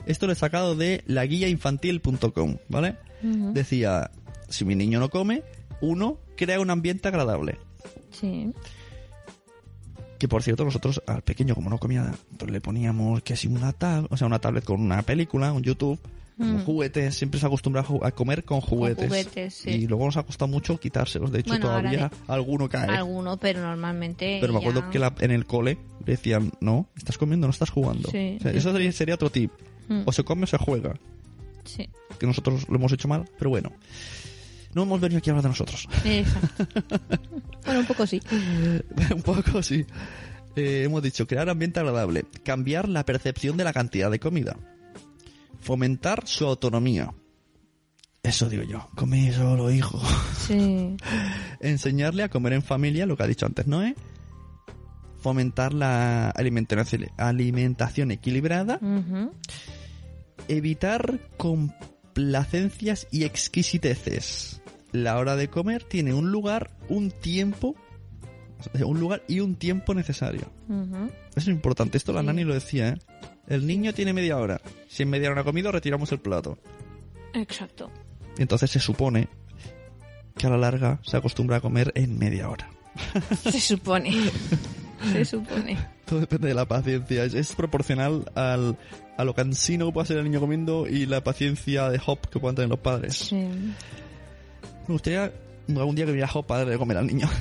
[0.06, 2.96] Esto lo he sacado de la guía infantil.com, ¿vale?
[3.22, 3.52] Ujú.
[3.52, 4.10] Decía,
[4.48, 5.42] si mi niño no come,
[5.80, 7.58] uno, crea un ambiente agradable.
[8.10, 8.52] Sí.
[10.20, 13.72] Que por cierto, nosotros al pequeño, como no comía, pues le poníamos que si una
[13.72, 15.98] tab, o sea, una tablet con una película, un YouTube,
[16.36, 16.62] Mm.
[16.64, 19.08] juguetes, siempre se acostumbra a comer con juguetes.
[19.08, 19.70] juguetes, sí.
[19.70, 21.30] Y luego nos ha costado mucho quitárselos.
[21.32, 22.88] De hecho, Bueno, todavía de- alguno cae.
[22.96, 24.38] Alguno, pero normalmente.
[24.40, 27.68] Pero me ya- acuerdo que la- en el cole decían, no, estás comiendo, no estás
[27.70, 28.10] jugando.
[28.10, 29.50] Sí, O sea, sí, eso sería, sería otro tip.
[29.88, 30.02] Mm.
[30.06, 30.94] O se come o se juega.
[31.64, 33.70] Sí, Que nosotros lo hemos hecho mal, pero bueno.
[34.74, 35.88] No hemos venido aquí a hablar de nosotros.
[36.04, 36.66] exacto.
[37.64, 38.20] bueno, un poco sí.
[39.14, 39.84] Un poco, sí.
[40.56, 44.56] Eh, hemos dicho crear ambiente agradable, cambiar la percepción de la cantidad de comida,
[45.60, 47.12] fomentar su autonomía.
[48.22, 50.00] Eso digo yo, come solo, hijo.
[50.36, 50.96] Sí.
[51.60, 53.94] Enseñarle a comer en familia, lo que ha dicho antes Noé.
[55.20, 58.80] Fomentar la alimentación, alimentación equilibrada.
[60.48, 64.59] Evitar complacencias y exquisiteces.
[64.92, 67.76] La hora de comer tiene un lugar, un tiempo,
[68.84, 70.50] un lugar y un tiempo necesario.
[70.68, 71.06] Ujú.
[71.36, 71.96] Eso es importante.
[71.98, 72.26] Esto la Sí.
[72.26, 72.98] nani lo decía, ¿eh?
[73.46, 74.60] El niño tiene media hora.
[74.88, 76.58] Si en media hora no ha comido, retiramos el plato.
[77.34, 77.90] Exacto.
[78.38, 79.28] Y entonces se supone
[80.36, 82.68] que a la larga se acostumbra a comer en media hora.
[83.42, 84.12] Se supone.
[85.12, 85.78] Se supone.
[86.04, 87.24] Todo depende de la paciencia.
[87.24, 88.76] Es, es proporcional al,
[89.16, 92.38] a lo cansino que pueda ser el niño comiendo y la paciencia de hop que
[92.38, 93.14] puedan tener los padres.
[93.16, 93.48] Sí.
[94.90, 95.32] Me gustaría
[95.68, 97.28] algún día que viera hop para darle de comer al niño.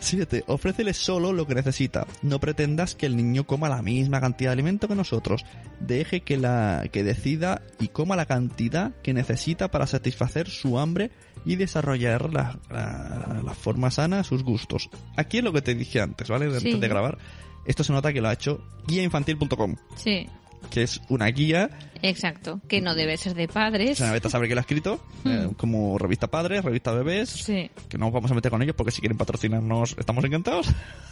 [0.00, 0.42] Siete.
[0.48, 2.08] Ofrécele solo lo que necesita.
[2.22, 5.44] No pretendas que el niño coma la misma cantidad de alimento que nosotros.
[5.78, 11.12] Deje que la que decida y coma la cantidad que necesita para satisfacer su hambre
[11.44, 14.90] y desarrollar la, la- la forma sana a sus gustos.
[15.16, 16.46] Aquí es lo que te dije antes, ¿vale?
[16.46, 16.80] Antes Sí.
[16.80, 17.16] de grabar.
[17.64, 20.26] Esto se nota que lo ha hecho guiainfantil.com, Sí.
[20.70, 21.70] Que es una guía
[22.02, 22.60] Exacto.
[22.68, 23.92] Que no debe ser de padres.
[24.00, 27.70] o sea, a saber quién lo ha escrito, eh, como revista padres, revista bebés, Sí.
[27.88, 30.66] que no vamos a meter con ellos porque si quieren patrocinarnos estamos encantados,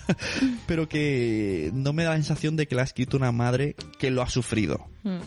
[0.67, 4.11] pero que no me da la sensación de que la ha escrito una madre que
[4.11, 4.87] lo ha sufrido.
[5.05, 5.19] Mm.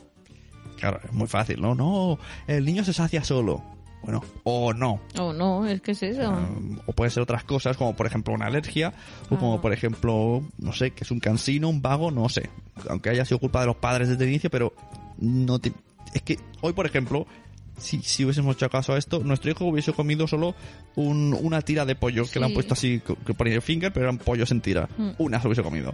[0.80, 1.76] Claro, es muy fácil, ¿no?
[1.76, 3.64] No, el niño se sacia solo.
[4.04, 5.00] Bueno, o no.
[5.18, 6.30] Oh, no, es que es eso.
[6.30, 8.94] Um, o puede ser otras cosas, como por ejemplo una alergia,
[9.30, 9.62] o como Ah.
[9.62, 12.50] por ejemplo, no sé, que es un cansino, un vago, no sé.
[12.90, 14.74] Aunque haya sido culpa de los padres desde el inicio, pero
[15.18, 15.72] no te...
[16.14, 17.26] Es que hoy, por ejemplo,
[17.78, 20.54] si, si hubiésemos hecho caso a esto, nuestro hijo hubiese comido solo
[20.96, 24.06] un- una tira de pollo, que le han puesto así, que ponía el finger, pero
[24.08, 24.90] eran pollos en tira.
[24.98, 25.10] Mm.
[25.18, 25.94] Una se hubiese comido.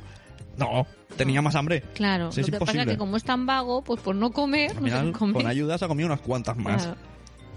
[0.58, 1.82] No, tenía más hambre.
[1.94, 2.26] Claro.
[2.26, 4.84] Lo es que pasa es que como es tan vago, pues por no comer, Al
[4.84, 5.34] no se come.
[5.34, 6.84] con ayuda se ha comido unas cuantas más.
[6.84, 6.98] Claro.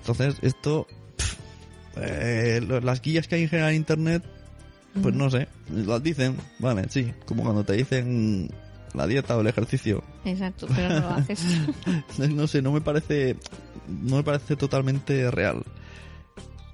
[0.03, 0.87] Entonces, esto...
[1.17, 1.37] pff,
[1.97, 4.25] eh, las guías que hay en general en internet
[5.01, 8.51] pues no sé, las dicen, vale, sí, como cuando te dicen
[8.93, 10.05] la dieta o el ejercicio.
[10.25, 11.43] Exacto, pero no lo haces.
[12.19, 13.37] No sé, no me parece
[13.89, 15.65] no me parece totalmente real.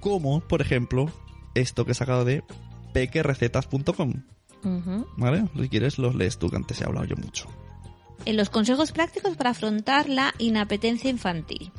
[0.01, 1.11] Como, por ejemplo,
[1.55, 2.43] esto que he sacado de
[2.93, 4.13] pequerecetas.com,
[4.63, 5.07] Ujú.
[5.17, 5.45] ¿vale?
[5.57, 7.47] Si quieres los lees tú, que antes he hablado yo mucho.
[8.25, 11.71] En los consejos prácticos para afrontar la inapetencia infantil.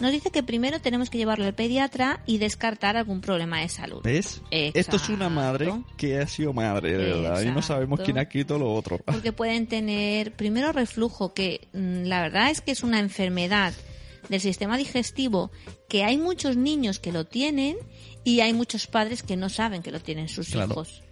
[0.00, 4.00] Nos dice que primero tenemos que llevarlo al pediatra y descartar algún problema de salud.
[4.04, 4.42] ¿Ves?
[4.50, 8.22] Esto es una madre que ha sido madre, de verdad, y no sabemos quién ha
[8.22, 8.98] escrito lo otro.
[9.04, 13.72] Porque pueden tener primero reflujo, que mm, la verdad es que es una enfermedad
[14.28, 15.50] del sistema digestivo
[15.88, 17.76] que hay muchos niños que lo tienen
[18.24, 20.70] y hay muchos padres que no saben que lo tienen sus Claro.
[20.72, 21.02] hijos.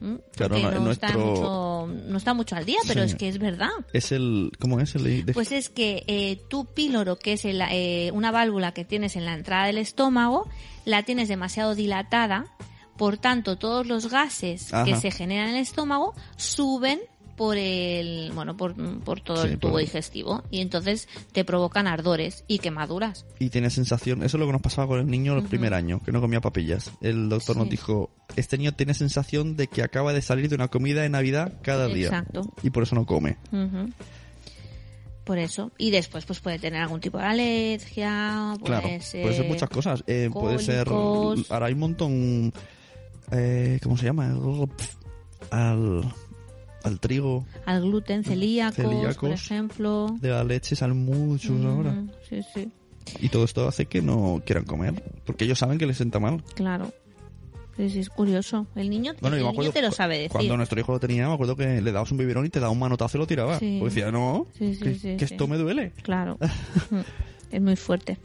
[0.00, 0.14] ¿Mm?
[0.34, 3.06] Claro, no- no, está nuestro- mucho, no está mucho al día, pero Sí.
[3.06, 3.70] es que es verdad.
[3.92, 4.52] Es el...
[4.58, 5.24] ¿Cómo es el...?
[5.26, 9.16] de- Pues es que eh, tu píloro, que es el, eh, una válvula que tienes
[9.16, 10.48] en la entrada del estómago,
[10.84, 12.46] la tienes demasiado dilatada,
[12.96, 17.00] por tanto todos los gases que se generan en el estómago suben
[17.36, 21.86] por el bueno por, por todo Sí, el tubo por- digestivo y entonces te provocan
[21.86, 25.36] ardores y quemaduras y tiene sensación, eso es lo que nos pasaba con el niño
[25.36, 26.90] el primer año, que no comía papillas.
[27.02, 30.68] El doctor nos dijo, este niño tiene sensación de que acaba de salir de una
[30.68, 32.06] comida de Navidad cada día.
[32.06, 32.52] Exacto.
[32.62, 33.36] Y por eso no come.
[35.24, 39.36] Por eso y después pues puede tener algún tipo de alergia puede claro, ser puede
[39.36, 40.04] ser muchas cosas.
[40.06, 42.52] Eh, puede ser, ahora hay un montón,
[43.32, 44.34] eh, ¿cómo se llama?
[45.50, 46.02] Al,
[46.86, 49.30] al trigo al gluten celíacos, por Celíacos.
[49.30, 52.04] ejemplo de la leche salen muchos ahora.
[52.28, 52.70] Sí sí
[53.20, 56.42] Y todo esto hace que no quieran comer, porque ellos saben que les sienta mal.
[56.54, 56.92] Claro.
[57.76, 58.66] Sí, sí, es curioso.
[58.74, 60.30] El niño, Bueno, el yo me niño acuerdo te lo sabe decir.
[60.30, 62.72] Cuando nuestro hijo lo tenía, me acuerdo que le dabas un biberón y te daba
[62.72, 63.58] un manotazo y lo tiraba.
[63.58, 63.76] Sí.
[63.78, 65.92] Porque decía, no, Sí, sí, que, sí, que esto me duele.
[66.02, 66.38] Claro.
[67.52, 68.18] Es muy fuerte.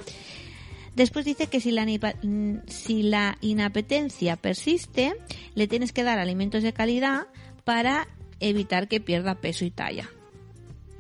[0.95, 5.13] Después dice que si la, mm, si la inapetencia persiste,
[5.53, 7.27] le tienes que dar alimentos de calidad
[7.63, 8.07] para
[8.41, 10.09] evitar que pierda peso y talla.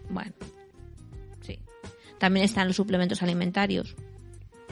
[0.09, 0.31] Bueno,
[1.41, 1.59] sí.
[2.17, 3.95] También están los suplementos alimentarios,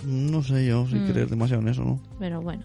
[0.05, 1.08] No sé yo si Mm.
[1.12, 2.01] creer demasiado en eso, ¿no?
[2.19, 2.63] pero bueno.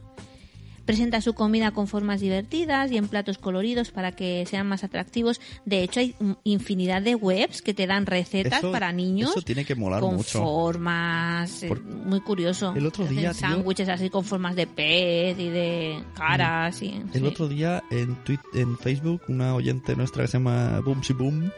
[0.84, 5.40] Presenta su comida con formas divertidas y en platos coloridos para que sean más atractivos.
[5.64, 9.64] De hecho, hay infinidad de webs que te dan recetas Eso- para niños eso tiene
[9.64, 10.40] que molar con mucho.
[10.42, 11.62] formas.
[11.62, 12.74] eh, Por- muy curioso.
[12.76, 16.82] El otro Hacen día, tío- sándwiches así con formas de pez y de caras.
[16.82, 17.24] y- El sí.
[17.26, 21.50] otro día en, Twitter, en Facebook, una oyente nuestra que se llama Boomsy Boom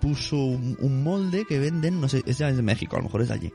[0.00, 3.22] puso un, un molde que venden, no sé, es ya de México, a lo mejor
[3.22, 3.52] es de allí.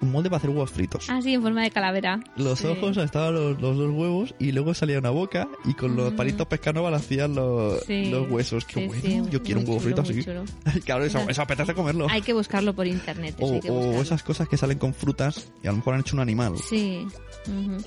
[0.00, 1.06] Un molde para hacer huevos fritos.
[1.10, 2.20] Ah, sí, en forma de calavera.
[2.36, 2.66] Los Sí.
[2.68, 6.16] ojos estaban los, los dos huevos y luego salía una boca y con los Mm.
[6.16, 8.06] palitos pescanova le hacían los, Sí.
[8.10, 8.64] los huesos.
[8.64, 10.80] Qué Sí, bueno, yo quiero un huevo frito chulo, así.
[10.84, 12.06] claro, eso, eso apetece comerlo.
[12.10, 13.34] Hay que buscarlo por internet.
[13.38, 16.20] eso O, esas cosas que salen con frutas y a lo mejor han hecho un
[16.20, 16.54] animal.
[16.58, 17.04] Sí.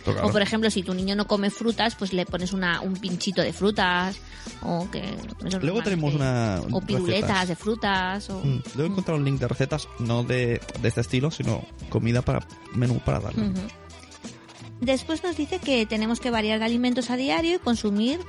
[0.03, 0.27] claro.
[0.27, 3.41] O por ejemplo, si tu niño no come frutas, pues le pones una, un pinchito
[3.41, 4.17] de frutas.
[4.63, 5.03] O que.
[5.61, 6.61] Luego tenemos una.
[6.71, 7.47] O piruletas recetas.
[7.47, 8.29] de frutas.
[8.29, 8.39] O...
[8.43, 11.63] Mm, Luego he encontrado un link de recetas, no de, de este estilo, sino
[12.01, 13.51] comida para menú para darle.
[14.79, 18.19] Después nos dice que tenemos que variar de alimentos a diario y consumir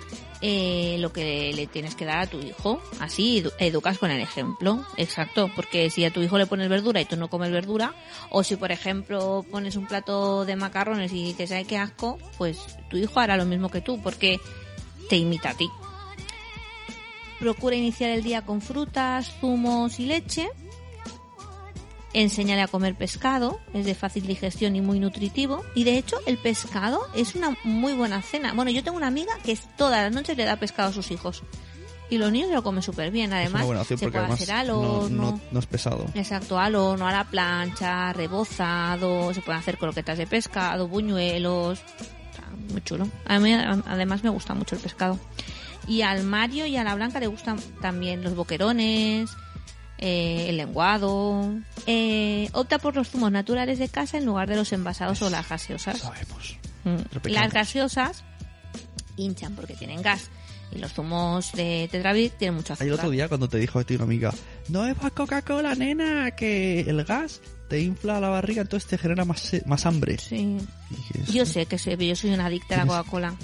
[0.42, 2.82] eh, lo que le tienes que dar a tu hijo.
[3.00, 4.84] Así edu- educas con el ejemplo.
[4.98, 5.50] Exacto.
[5.56, 7.94] Porque si a tu hijo le pones verdura y tú no comes verdura,
[8.28, 12.58] o si por ejemplo pones un plato de macarrones y dices, ay, qué asco, pues
[12.90, 14.38] tu hijo hará lo mismo que tú porque
[15.08, 15.70] te imita a ti.
[17.40, 20.48] Procura iniciar el día con frutas, zumos y leche.
[22.14, 25.64] Enséñale a comer pescado, es de fácil digestión y muy nutritivo.
[25.74, 28.52] Y de hecho, el pescado es una muy buena cena.
[28.52, 31.42] Bueno, yo tengo una amiga que todas las noches le da pescado a sus hijos.
[32.10, 33.32] Y los niños lo comen súper bien.
[33.32, 35.22] Además, se puede hacer al no, horno.
[35.30, 36.04] no- no es pesado.
[36.14, 41.78] Exacto, al horno, a la plancha, rebozado, se pueden hacer croquetas de pescado, buñuelos.
[42.30, 43.08] Está Muy chulo.
[43.24, 45.18] A mí, a- además, me gusta mucho el pescado.
[45.88, 49.30] Y al Mario y a la Blanca le gustan también los boquerones,
[49.98, 51.52] eh, el lenguado.
[51.86, 55.48] Eh, opta por los zumos naturales de casa en lugar de los envasados o las
[55.48, 55.98] gaseosas.
[55.98, 56.56] Sabemos.
[56.84, 57.28] Mm.
[57.28, 58.24] Las gaseosas
[59.16, 60.30] hinchan porque tienen gas.
[60.74, 62.86] Y los zumos de Tetrabric tienen mucho azúcar.
[62.88, 64.32] el otro día cuando te dijo a ti una amiga,
[64.68, 69.40] no bebas Coca-Cola, nena, que el gas te infla la barriga, entonces te genera más,
[69.40, 70.16] se- más hambre.
[70.18, 70.56] Sí.
[70.88, 73.34] Dije, Yo sé que pero yo soy una adicta a la Coca-Cola.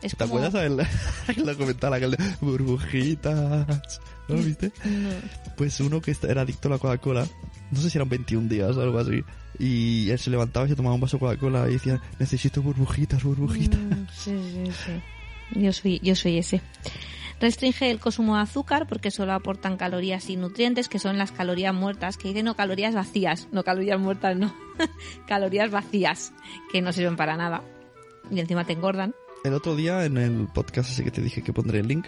[0.00, 0.36] Es ¿Te como...
[0.38, 0.86] acuerdas del
[1.36, 4.00] el documental aquel de burbujitas?
[4.28, 4.72] ¿No lo viste?
[4.84, 5.10] No.
[5.56, 7.26] Pues uno que era adicto a la Coca-Cola,
[7.70, 9.22] no sé si eran 21 días o algo así,
[9.58, 13.22] y él se levantaba y se tomaba un vaso de Coca-Cola y decía, necesito burbujitas,
[13.22, 13.80] burbujitas.
[13.80, 15.60] Mm, sí, sí, sí.
[15.60, 16.60] Yo soy, yo soy ese.
[17.40, 21.74] Restringe el consumo de azúcar porque solo aportan calorías y nutrientes, que son las calorías
[21.74, 24.54] muertas, que dicen no calorías vacías, no calorías muertas, no.
[25.26, 26.32] calorías vacías,
[26.72, 27.62] que no sirven para nada.
[28.30, 29.14] Y encima te engordan.
[29.44, 32.06] El otro día en el podcast ese que te dije que pondré el link,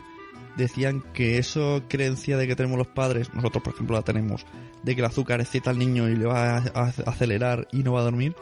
[0.58, 4.44] decían que eso creencia de que tenemos los padres, nosotros por ejemplo la tenemos,
[4.82, 8.00] de que el azúcar excita al niño y le va a, acelerar y no va
[8.00, 8.34] a dormir,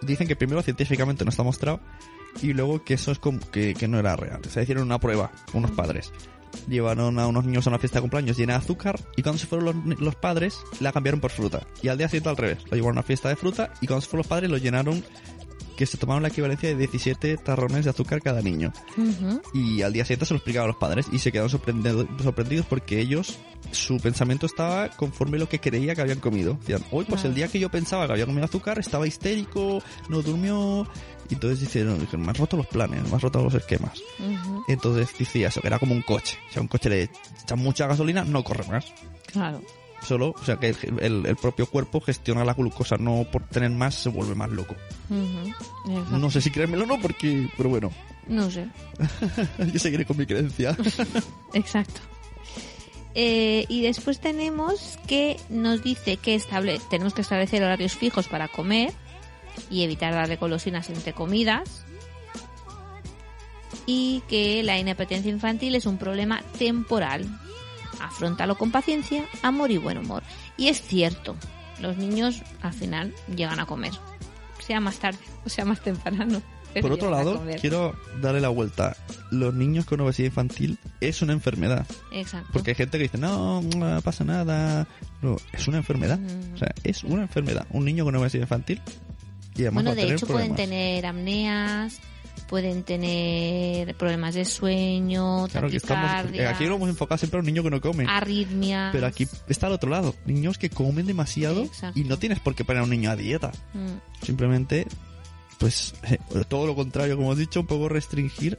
[0.00, 1.80] dicen que primero científicamente no está mostrado
[2.40, 4.40] y luego que eso es como que, que no era real.
[4.42, 6.12] O hicieron una prueba unos padres.
[6.68, 9.46] Llevaron a unos niños a una fiesta de cumpleaños llena de azúcar y cuando se
[9.46, 11.66] fueron los, los padres la cambiaron por fruta.
[11.82, 12.58] Y al día siguiente al revés.
[12.70, 15.02] Lo llevaron a una fiesta de fruta y cuando se fueron los padres lo llenaron
[15.76, 18.72] que se tomaron la equivalencia de 17 tarrones de azúcar cada niño.
[19.54, 22.66] Y al día siguiente se lo explicaban a los padres y se quedaron sorprendido- sorprendidos
[22.66, 23.38] porque ellos,
[23.70, 26.54] su pensamiento estaba conforme lo que creía que habían comido.
[26.60, 30.22] Decían, hoy pues el día que yo pensaba que había comido azúcar estaba histérico, no
[30.22, 30.86] durmió.
[31.30, 33.98] Y entonces dijeron, me has roto los planes, me has roto los esquemas.
[34.18, 34.64] Ujú.
[34.68, 36.36] Entonces decía eso, que era como un coche.
[36.56, 37.02] A un coche le
[37.42, 38.92] echan mucha gasolina, no corre más.
[39.26, 39.62] Claro.
[40.06, 43.94] Solo, o sea que el, el propio cuerpo gestiona la glucosa, no por tener más
[43.94, 44.74] se vuelve más loco.
[46.10, 47.92] No sé si creérmelo o no, porque, pero bueno,
[48.26, 48.66] No sé.
[49.72, 50.76] yo seguiré con mi creencia.
[51.54, 52.00] Exacto.
[53.14, 58.48] Eh, y después tenemos que nos dice que estable tenemos que establecer horarios fijos para
[58.48, 58.92] comer
[59.70, 61.84] y evitar darle golosinas entre comidas.
[63.86, 67.26] Y que la inapetencia infantil es un problema temporal.
[68.00, 70.22] Afrontalo con paciencia, amor y buen humor.
[70.56, 71.36] Y es cierto,
[71.80, 73.92] los niños al final llegan a comer.
[74.60, 76.40] Sea más tarde o sea más temprano.
[76.72, 78.96] pero Por otro lado, quiero darle la vuelta.
[79.30, 81.86] Los niños con obesidad infantil es una enfermedad.
[82.12, 82.48] Exacto.
[82.52, 84.86] Porque hay gente que dice, no, no pasa nada.
[85.20, 86.18] No, es una enfermedad.
[86.18, 86.54] Mm.
[86.54, 87.66] O sea, es una enfermedad.
[87.70, 88.80] Un niño con obesidad infantil.
[89.54, 90.56] Y además Bueno, va a de tener hecho problemas.
[90.56, 92.00] pueden tener apneas,
[92.42, 96.10] pueden tener problemas de sueño, Claro que estamos.
[96.10, 98.06] taquicardia, Aquí lo hemos enfocado siempre a un niño que no come.
[98.08, 98.92] arritmias.
[98.92, 100.14] Pero aquí está al otro lado.
[100.26, 103.52] Niños que comen demasiado y no tienes por qué poner a un niño a dieta.
[103.74, 104.86] Mm, Simplemente,
[105.58, 108.58] pues, eh, todo lo contrario, como has dicho, un poco restringir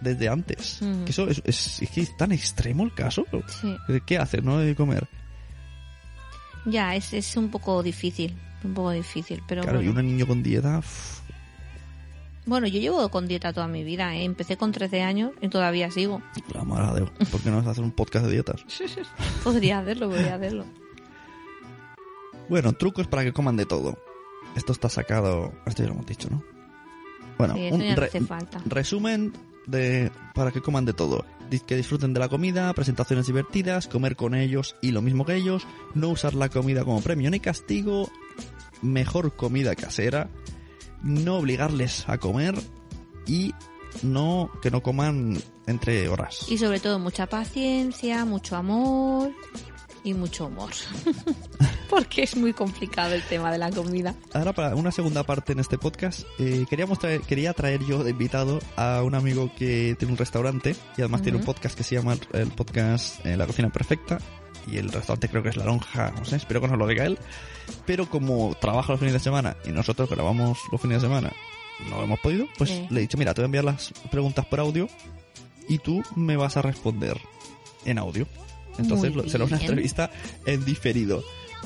[0.00, 0.78] desde antes.
[0.80, 1.04] Mm.
[1.04, 3.24] Que eso es, es, es que es tan extremo el caso.
[3.60, 3.76] sí.
[4.06, 4.58] ¿Qué haces, no?
[4.58, 5.06] De comer.
[6.64, 10.42] Ya, es, es un poco difícil, un poco difícil, pero Claro, y un niño con
[10.42, 10.80] dieta.
[12.44, 14.24] Bueno, yo llevo con dieta toda mi vida, ¿eh?
[14.24, 16.20] Empecé con 13 años y todavía sigo.
[16.52, 18.64] La madre de Dios, ¿por qué no vas a hacer un podcast de dietas?
[19.44, 20.64] Podría hacerlo, podría hacerlo.
[22.48, 23.96] Bueno, trucos para que coman de todo.
[24.56, 25.52] Esto está sacado.
[25.66, 26.42] Esto ya lo hemos dicho, ¿no?
[27.38, 28.60] Bueno, Sí, eso un ya no re- hace falta.
[28.66, 29.32] resumen
[29.66, 31.24] de para que coman de todo.
[31.66, 35.66] Que disfruten de la comida, presentaciones divertidas, comer con ellos y lo mismo que ellos,
[35.94, 38.10] no usar la comida como premio ni castigo,
[38.80, 40.30] mejor comida casera,
[41.02, 42.54] no obligarles a comer
[43.26, 43.54] y
[44.02, 46.46] no que no coman entre horas.
[46.48, 49.32] Y sobre todo mucha paciencia, mucho amor
[50.04, 50.70] y mucho humor.
[51.90, 54.14] Porque es muy complicado el tema de la comida.
[54.32, 58.10] Ahora para una segunda parte en este podcast, eh, queríamos traer, quería traer yo de
[58.10, 61.96] invitado a un amigo que tiene un restaurante y además tiene un podcast que se
[61.96, 64.18] llama el podcast eh, La Cocina Perfecta
[64.70, 67.04] y el restaurante creo que es La Lonja, no sé, espero que nos lo diga
[67.04, 67.18] él.
[67.86, 71.32] Pero como trabaja los fines de semana y nosotros grabamos los fines de semana,
[71.90, 72.86] no hemos podido, pues Sí.
[72.90, 74.88] le he dicho, mira, te voy a enviar las preguntas por audio
[75.68, 77.18] y tú me vas a responder
[77.84, 78.26] en audio.
[78.78, 80.10] Entonces lo- será una entrevista
[80.46, 81.22] en diferido.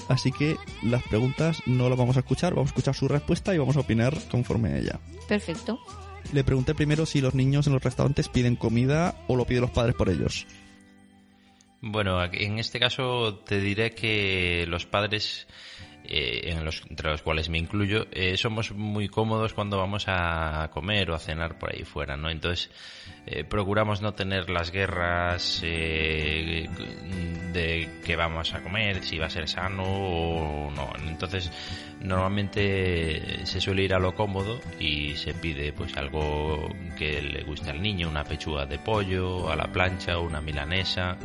[0.09, 3.59] Así que las preguntas no las vamos a escuchar, vamos a escuchar su respuesta y
[3.59, 5.01] vamos a opinar conforme a ella.
[5.29, 5.79] Perfecto.
[6.33, 9.71] Le pregunté primero si los niños en los restaurantes piden comida o lo piden los
[9.71, 10.47] padres por ellos.
[11.89, 15.47] Bueno, en este caso te diré que los padres,
[16.03, 20.69] eh, en los, entre los cuales me incluyo, eh, somos muy cómodos cuando vamos a
[20.73, 22.29] comer o a cenar por ahí fuera, ¿no?
[22.29, 22.71] Entonces,
[23.25, 26.69] eh, procuramos no tener las guerras eh,
[27.53, 30.93] de que vamos a comer, si va a ser sano o no.
[31.07, 31.53] Entonces,
[32.01, 36.69] normalmente se suele ir a lo cómodo y se pide pues algo
[36.99, 41.17] que le guste al niño, una pechuga de pollo a la plancha una milanesa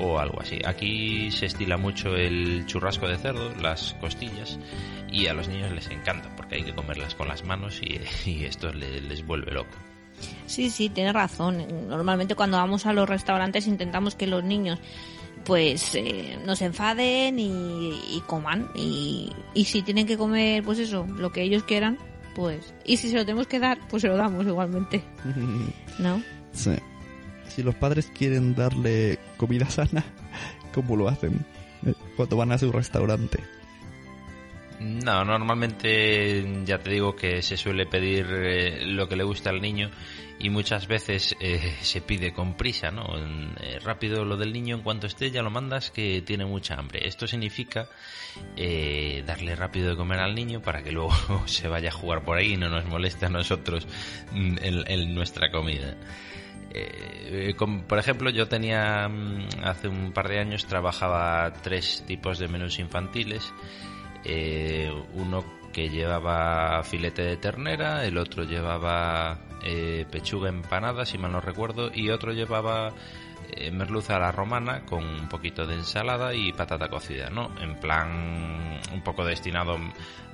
[0.00, 0.58] o algo así.
[0.64, 4.58] Aquí se estila mucho el churrasco de cerdo, las costillas,
[5.10, 8.00] y a los niños les encanta porque hay que comerlas con las manos y,
[8.30, 9.76] y esto le- les vuelve loco.
[10.46, 11.88] Sí, sí, tienes razón.
[11.88, 14.78] Normalmente cuando vamos a los restaurantes intentamos que los niños
[15.44, 17.48] pues eh, no se enfaden y,
[18.16, 18.68] y coman.
[18.76, 21.98] Y, y si tienen que comer, pues eso, lo que ellos quieran,
[22.36, 22.72] pues...
[22.84, 25.02] Y si se lo tenemos que dar, pues se lo damos igualmente,
[25.98, 26.22] ¿no?
[26.52, 26.72] sí.
[27.54, 30.04] Si los padres quieren darle comida sana,
[30.74, 31.44] ¿cómo lo hacen?
[31.86, 33.40] Eh, Cuando van a su restaurante.
[34.82, 39.60] No, normalmente ya te digo que se suele pedir eh, lo que le gusta al
[39.60, 39.90] niño
[40.38, 43.04] y muchas veces eh, se pide con prisa, ¿no?
[43.60, 47.06] Eh, rápido lo del niño, en cuanto esté ya lo mandas que tiene mucha hambre.
[47.06, 47.88] Esto significa
[48.56, 51.12] eh, darle rápido de comer al niño para que luego
[51.46, 53.86] se vaya a jugar por ahí y no nos moleste a nosotros
[54.32, 55.96] mm, en, nuestra comida.
[57.56, 62.48] Com- por ejemplo, yo tenía mm, hace un par de años trabajaba tres tipos de
[62.48, 63.52] menús infantiles.
[64.24, 71.32] Eh, uno que llevaba filete de ternera, el otro llevaba eh, pechuga empanada, si mal
[71.32, 72.92] no recuerdo, y otro llevaba
[73.50, 77.50] eh, merluza a la romana con un poquito de ensalada y patata cocida, ¿no?
[77.60, 79.78] En plan un poco destinado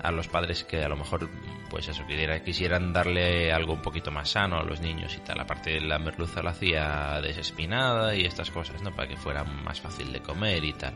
[0.03, 1.29] a los padres que a lo mejor,
[1.71, 5.41] pues eso, quisiera- quisieran darle algo un poquito más sano a los niños y tal.
[5.41, 8.93] Aparte la merluza la hacía desespinada y estas cosas, ¿no?
[8.95, 10.95] Para que fuera más fácil de comer y tal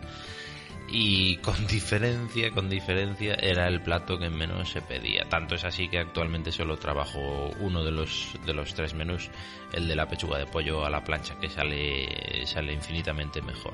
[0.92, 5.24] y con diferencia, con diferencia, era el plato que menos se pedía.
[5.28, 9.30] Tanto es así que actualmente solo trabajo uno de los de los tres menús,
[9.72, 13.72] el de la pechuga de pollo a la plancha, que sale sale infinitamente mejor.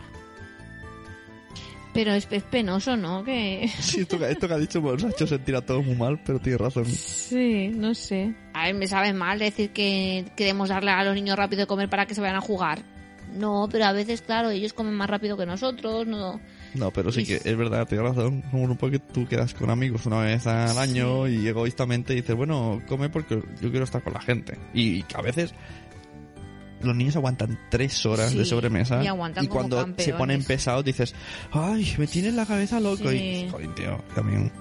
[1.95, 3.25] Pero es, es penoso, ¿no?
[3.25, 3.69] Que...
[3.81, 5.97] Sí, esto, que- esto que ha dicho pues, nos ha hecho sentir a todos muy
[5.97, 6.85] mal, pero tiene razón.
[6.85, 8.35] Sí, no sé.
[8.53, 11.89] A ver, me sabe mal decir que queremos darle a los niños rápido de comer
[11.89, 12.83] para que se vayan a jugar.
[13.35, 16.41] No, pero a veces, claro, ellos comen más rápido que nosotros, no...
[16.75, 18.45] No, pero sí Y- que es verdad, tiene razón.
[18.53, 22.83] Un poco que tú quedas con amigos una vez al año y egoístamente dices, bueno,
[22.87, 24.59] come porque yo quiero estar con la gente.
[24.75, 25.55] Y, que a veces
[26.81, 31.15] los niños aguantan tres horas de sobremesa y como cuando se ponen pesados dices,
[31.51, 33.11] ay, me tienes la cabeza loco.
[33.11, 33.17] Sí.
[33.17, 34.53] Y, joder, tío, también.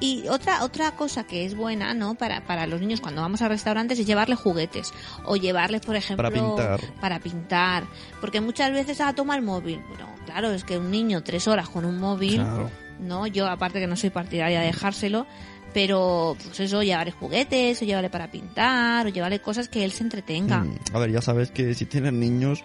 [0.00, 2.14] Y otra otra cosa que es buena, ¿no?
[2.14, 4.92] Para, para los niños cuando vamos a restaurantes es llevarles juguetes.
[5.24, 6.28] O llevarles, por ejemplo...
[6.28, 6.80] Para pintar.
[7.00, 7.84] Para pintar.
[8.20, 9.80] Porque muchas veces, ah, toma el móvil.
[9.88, 12.36] Bueno, claro, es que un niño tres horas con un móvil...
[12.36, 12.70] Claro.
[13.00, 13.26] ¿no?
[13.26, 15.26] Yo, aparte que no soy partidaria de dejárselo,
[15.74, 20.04] pero pues eso, llevarle juguetes, o llevarle para pintar, o llevarle cosas que él se
[20.04, 20.58] entretenga.
[20.60, 22.62] Mm, A ver, ya sabes que si tienes niños,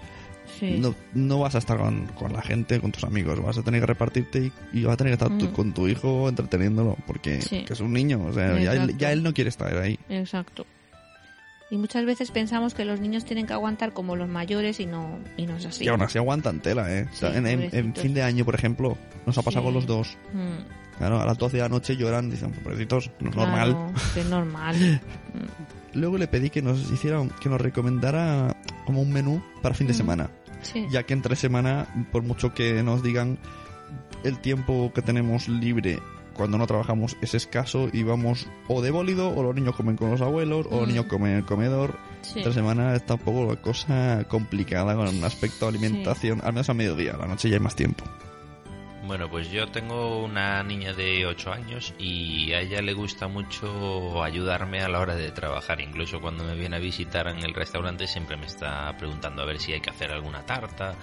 [0.60, 0.78] Sí.
[0.80, 3.40] no, no vas a estar con, con la gente, con tus amigos.
[3.42, 5.54] Vas a tener que repartirte y, y vas a tener que estar Mm.
[5.54, 7.64] con tu hijo entreteniéndolo, porque Sí.
[7.66, 8.24] que es un niño.
[8.28, 8.96] O sea, ya él, Exacto.
[8.98, 9.98] ya él no quiere estar ahí.
[10.10, 10.66] Exacto.
[11.70, 15.20] Y muchas veces pensamos que los niños tienen que aguantar como los mayores y no,
[15.36, 15.84] y no es así.
[15.84, 17.08] Y aún así aguantan tela, ¿eh?
[17.12, 18.04] Sí, en, en- en pobrecitos.
[18.04, 19.66] fin de año, por ejemplo, nos ha pasado Sí.
[19.66, 20.18] con los dos.
[20.34, 23.94] Mm, Claro, a las 12 de la noche lloran, dicen, pobrecitos, no es claro, normal.
[24.16, 24.76] que es normal.
[25.94, 28.56] Luego le pedí que nos hiciera, que nos recomendara
[28.86, 29.98] como un menú para fin de Mm.
[29.98, 30.30] semana.
[30.64, 30.88] Sí.
[30.90, 33.38] Ya que entre semana, por mucho que nos digan,
[34.24, 36.00] el tiempo que tenemos libre
[36.38, 40.12] cuando no trabajamos es escaso y vamos o de bólido o los niños comen con
[40.12, 40.90] los abuelos o los Mm.
[40.90, 41.98] niños comen en el comedor.
[42.22, 42.40] Sí.
[42.40, 46.70] Entre semana está un poco la cosa complicada con un aspecto de alimentación, al menos
[46.70, 48.06] a mediodía, a la noche ya hay más tiempo.
[49.06, 54.22] Bueno, pues yo tengo una niña de 8 años y a ella le gusta mucho
[54.22, 55.80] ayudarme a la hora de trabajar.
[55.80, 59.60] Incluso cuando me viene a visitar en el restaurante siempre me está preguntando a ver
[59.60, 60.96] si hay que hacer alguna tarta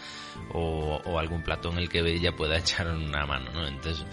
[0.53, 3.67] o, o algún plato en el que ella pueda echar una mano, ¿no?
[3.67, 4.05] Entonces,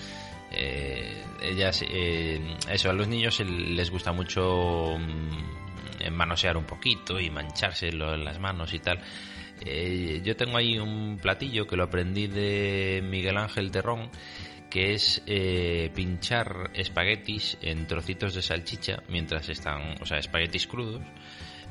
[0.52, 7.30] eh, ellas, eh, eso, a los niños les gusta mucho mm, manosear un poquito y
[7.30, 9.00] mancharse lo- las manos y tal.
[9.64, 14.10] Eh, yo tengo ahí un platillo que lo aprendí de Miguel Ángel Terrón,
[14.70, 21.02] que es eh, pinchar espaguetis en trocitos de salchicha mientras están, o sea, espaguetis crudos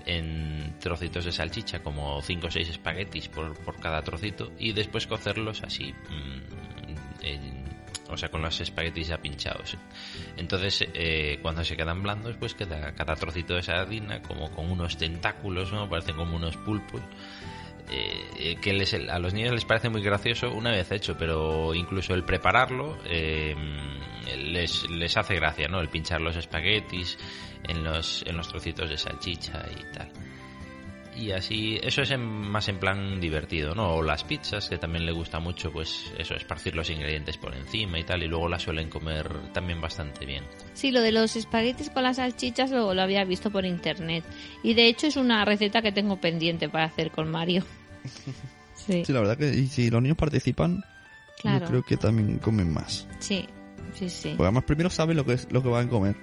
[0.07, 5.07] en trocitos de salchicha, como 5 o 6 espaguetis por, por cada trocito, y después
[5.07, 7.80] cocerlos así, mm, en-
[8.11, 9.77] o sea, con los espaguetis ya pinchados.
[10.37, 14.97] Entonces, eh, cuando se quedan blandos, pues queda cada trocito de sardina como con unos
[14.97, 15.89] tentáculos, ¿no?
[15.89, 17.01] Parecen como unos pulpos
[17.93, 22.15] eh, que les- a los niños les parece muy gracioso una vez hecho, pero incluso
[22.15, 23.55] el prepararlo eh,
[24.39, 25.81] les, les hace gracia, ¿no?
[25.81, 27.19] El pinchar los espaguetis
[27.69, 30.09] en los, en los trocitos de salchicha y tal.
[31.17, 33.95] Y así, eso es en- más en plan divertido, ¿no?
[33.97, 37.99] O las pizzas, que también le gusta mucho, pues eso, esparcir los ingredientes por encima
[37.99, 40.45] y tal, y luego las suelen comer también bastante bien.
[40.73, 44.25] Sí, lo de los espaguetis con las salchichas lo, lo había visto por internet.
[44.63, 47.65] Y de hecho es una receta que tengo pendiente para hacer con Mario.
[48.75, 50.83] Sí, Sí, la verdad que y si los niños participan,
[51.39, 51.61] claro.
[51.67, 53.07] yo creo que también comen más.
[53.19, 53.47] Sí,
[53.95, 54.29] sí, sí.
[54.31, 56.17] Porque además primero saben lo que es lo que van a comer.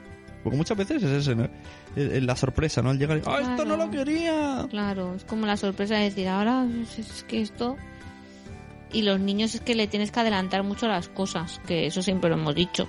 [0.43, 2.89] Porque muchas veces es la sorpresa, ¿no?
[2.91, 4.65] Al llegar, ¡ah, esto no lo quería!
[4.69, 7.75] Claro, es como la sorpresa de decir, ahora es- es que esto...
[8.93, 12.29] Y los niños es que le tienes que adelantar mucho las cosas, que eso siempre
[12.29, 12.87] lo hemos dicho.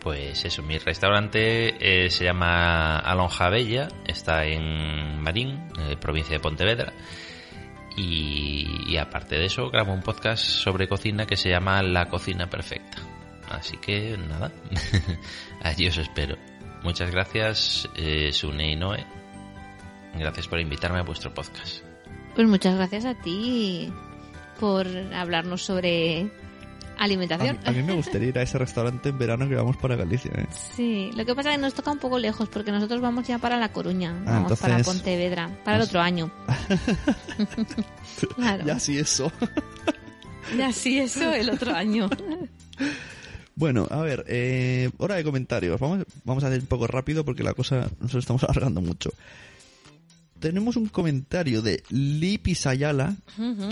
[0.00, 1.74] Pues eso, mi restaurante
[2.06, 6.94] eh, se llama Alonja Bella, está en Marín, eh, provincia de Pontevedra.
[7.98, 12.48] Y, y aparte de eso, grabo un podcast sobre cocina que se llama La Cocina
[12.48, 12.98] Perfecta.
[13.50, 14.52] Así que nada,
[15.62, 16.36] allí os espero.
[16.82, 19.04] Muchas gracias, eh, Sune y Noé.
[20.18, 21.82] Gracias por invitarme a vuestro podcast.
[22.34, 23.92] Pues muchas gracias a ti
[24.58, 26.30] por hablarnos sobre A mí,
[26.98, 27.58] alimentación.
[27.64, 30.46] a mí me gustaría ir a ese restaurante en verano que vamos para Galicia, ¿eh?
[30.74, 33.38] Sí, lo que pasa es que nos toca un poco lejos porque nosotros vamos ya
[33.38, 36.30] para La Coruña, Ah, vamos para Pontevedra, para el otro año.
[38.36, 39.30] claro, Ya sí eso.
[40.56, 42.08] ya sí, eso el otro año.
[43.54, 45.78] Bueno, a ver, eh, hora de comentarios.
[45.80, 49.10] Vamos, vamos a hacer un poco rápido porque la cosa nos estamos alargando mucho.
[50.38, 53.14] Tenemos un comentario de Lipi Sayala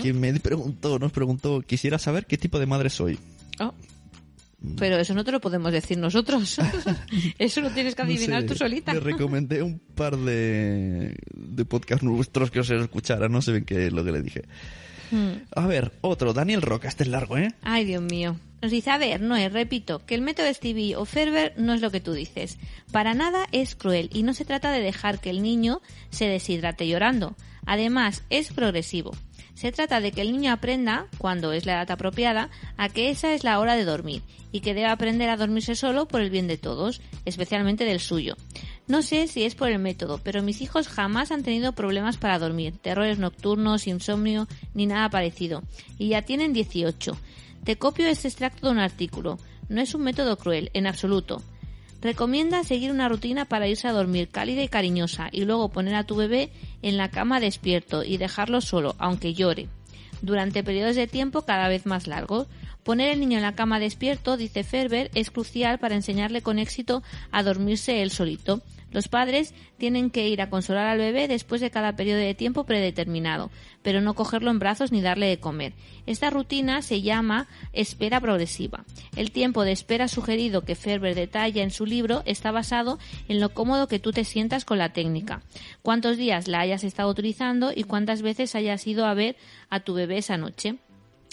[0.03, 3.17] que me preguntó, nos preguntó, quisiera saber qué tipo de madre soy.
[3.59, 3.73] Oh.
[4.77, 6.59] Pero eso no te lo podemos decir nosotros.
[7.39, 8.93] eso lo tienes que No adivinar sé, tú solita.
[8.93, 13.87] Le recomendé un par de, de podcasts nuestros que os escuchara, no sé bien qué
[13.87, 14.43] es lo que le dije.
[15.11, 15.31] Mm.
[15.55, 17.53] A ver, otro, Daniel Roca, este es largo, ¿eh?
[17.61, 18.35] Ay, Dios mío.
[18.61, 21.91] Nos dice, a ver, Noé, repito, que el método Stevie o Ferber no es lo
[21.91, 22.57] que tú dices.
[22.91, 26.87] Para nada es cruel y no se trata de dejar que el niño se deshidrate
[26.87, 27.35] llorando.
[27.65, 29.11] Además, es progresivo.
[29.53, 33.33] Se trata de que el niño aprenda, cuando es la edad apropiada, a que esa
[33.33, 36.47] es la hora de dormir y que debe aprender a dormirse solo por el bien
[36.47, 38.35] de todos, especialmente del suyo.
[38.87, 42.39] No sé si es por el método, pero mis hijos jamás han tenido problemas para
[42.39, 45.63] dormir, terrores nocturnos, insomnio, ni nada parecido.
[45.97, 47.17] Y ya tienen 18.
[47.63, 49.37] Te copio este extracto de un artículo.
[49.67, 51.41] No es un método cruel, en absoluto.
[52.01, 56.05] Recomienda seguir una rutina para irse a dormir cálida y cariñosa y luego poner a
[56.05, 56.49] tu bebé
[56.81, 59.67] en la cama despierto y dejarlo solo, aunque llore,
[60.21, 62.47] durante periodos de tiempo cada vez más largos.
[62.89, 67.03] Poner el niño en la cama despierto, dice Ferber, es crucial para enseñarle con éxito
[67.29, 68.63] a dormirse él solito.
[68.89, 72.63] Los padres tienen que ir a consolar al bebé después de cada periodo de tiempo
[72.63, 73.51] predeterminado,
[73.83, 75.73] pero no cogerlo en brazos ni darle de comer.
[76.07, 78.85] Esta rutina se llama espera progresiva.
[79.15, 83.53] El tiempo de espera sugerido que Ferber detalla en su libro está basado en lo
[83.53, 85.43] cómodo que tú te sientas con la técnica,
[85.83, 89.35] cuántos días la hayas estado utilizando y cuántas veces hayas ido a ver
[89.69, 90.79] a tu bebé esa noche.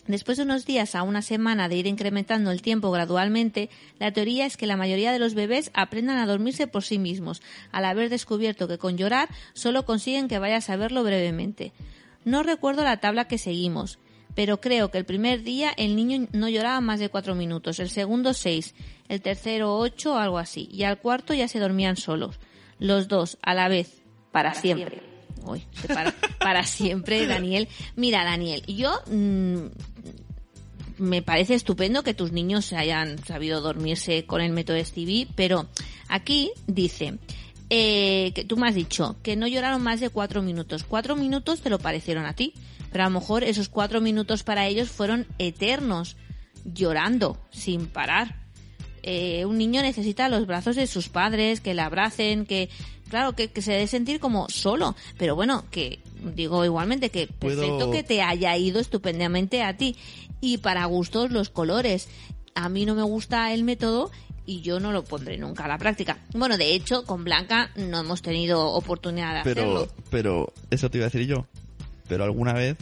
[0.07, 4.47] Después de unos días a una semana de ir incrementando el tiempo gradualmente, la teoría
[4.47, 7.43] es que la mayoría de los bebés aprendan a dormirse por sí mismos,
[7.73, 11.73] al haber descubierto que con llorar solo consiguen que vayas a verlo brevemente.
[12.25, 13.99] No recuerdo la tabla que seguimos,
[14.37, 17.91] pero creo que el primer día el niño no lloraba más de cuatro minutos, el
[17.91, 18.75] segundo seis,
[19.09, 22.39] el tercero ocho o algo así, y al cuarto ya se dormían solos.
[22.79, 24.03] los dos a la vez,
[24.33, 25.16] para siempre.
[26.39, 27.69] Para, siempre, Daniel.
[27.95, 29.67] Mira, Daniel, yo mm,
[30.99, 35.69] me parece estupendo que tus niños hayan sabido dormirse con el método STV, pero
[36.09, 37.19] aquí dice
[37.69, 40.85] eh, que tú me has dicho que no lloraron más de cuatro minutos.
[40.85, 42.55] Cuatro minutos te lo parecieron a ti,
[42.93, 46.17] pero a lo mejor esos cuatro minutos para ellos fueron eternos,
[46.65, 48.46] llorando, sin parar.
[49.09, 52.69] Eh, un niño necesita los brazos de sus padres, que le abracen, que,
[53.09, 54.97] claro, que, que se dé sentir como solo.
[55.17, 56.01] Pero bueno, que
[56.35, 59.97] digo igualmente que Puedo- perfecto que te haya ido estupendamente a ti.
[60.41, 62.09] Y para gustos los colores.
[62.55, 64.11] A mí no me gusta el método
[64.45, 66.19] y yo no lo pondré nunca a la práctica.
[66.35, 69.89] Bueno, de hecho, con Blanca no hemos tenido oportunidad de Pero, hacerlo.
[70.11, 71.47] pero, eso te iba a decir yo.
[72.09, 72.77] Pero alguna vez,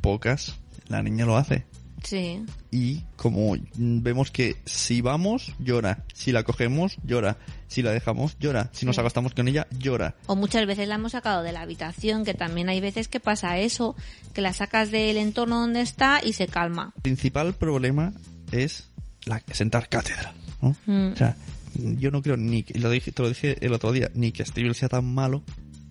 [0.00, 0.56] pocas,
[0.88, 1.64] la niña lo hace.
[2.04, 2.44] Sí.
[2.70, 6.04] Y como vemos que si vamos, llora.
[6.14, 7.38] Si la cogemos, llora.
[7.66, 8.70] Si la dejamos, llora.
[8.72, 9.00] Si nos Sí.
[9.00, 10.14] acostamos con ella, llora.
[10.26, 13.58] O muchas veces la hemos sacado de la habitación, que también hay veces que pasa
[13.58, 13.96] eso,
[14.34, 16.92] que la sacas del entorno donde está y se calma.
[16.96, 18.12] El principal problema
[18.52, 18.90] es
[19.24, 20.34] la sentar cátedra.
[20.62, 20.76] ¿no?
[20.86, 21.12] Mm.
[21.12, 21.36] O sea,
[21.74, 24.44] yo no creo ni que, lo dije, te lo dije el otro día, ni que
[24.44, 25.42] Steve sea tan malo,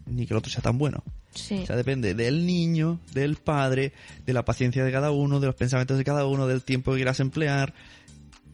[0.06, 1.04] ni que el otro sea tan bueno.
[1.34, 1.62] Sí.
[1.64, 3.94] O sea, depende del niño, del padre,
[4.26, 6.98] de la paciencia de cada uno, de los pensamientos de cada uno, del tiempo que
[6.98, 7.74] quieras emplear.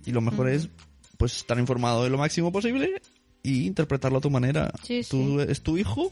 [0.05, 0.69] Y lo mejor es,
[1.17, 3.01] pues, estar informado de lo máximo posible
[3.43, 4.71] y interpretarlo a tu manera.
[4.83, 6.11] Sí, tú es tu hijo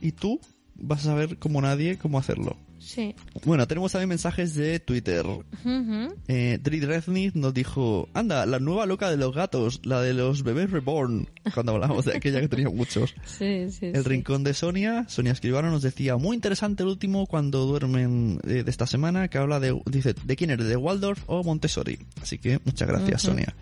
[0.00, 0.40] y tú
[0.78, 2.56] vas a saber como nadie cómo hacerlo.
[2.78, 3.14] Sí.
[3.44, 5.26] Bueno, tenemos también mensajes de Twitter.
[5.26, 6.14] Ujú.
[6.28, 10.70] Eh, Resnick nos dijo, anda, la nueva loca de los gatos, la de los bebés
[10.70, 13.14] reborn, cuando hablamos de aquella que tenía muchos.
[13.26, 14.08] Sí, sí, El sí.
[14.08, 18.70] rincón de Sonia, Sonia Escribano nos decía, muy interesante el último cuando duermen eh, de
[18.70, 20.66] esta semana, que habla de, dice, ¿de quién eres?
[20.66, 21.98] ¿De Waldorf o Montessori?
[22.22, 23.22] Así que muchas gracias.
[23.22, 23.54] Sonia.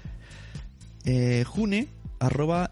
[1.05, 1.89] Eh, June,
[2.21, 2.71] arroba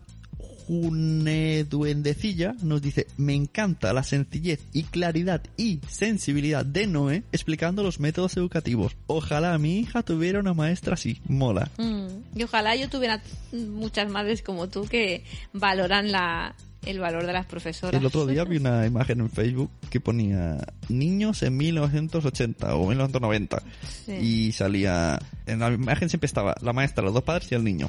[0.66, 7.82] June Duendecilla, nos dice, me encanta la sencillez y claridad y sensibilidad de Noé explicando
[7.82, 8.96] los métodos educativos.
[9.06, 11.70] Ojalá mi hija tuviera una maestra así, mola.
[11.78, 12.38] Mm.
[12.38, 16.54] Y ojalá yo tuviera muchas madres como tú que valoran la,
[16.84, 18.00] el valor de las profesoras.
[18.00, 20.58] El otro día vi una imagen en Facebook que ponía
[20.88, 23.62] niños en 1980 o 1990
[24.04, 24.12] Sí.
[24.12, 27.88] y salía en la imagen siempre estaba la maestra, los dos padres y el niño.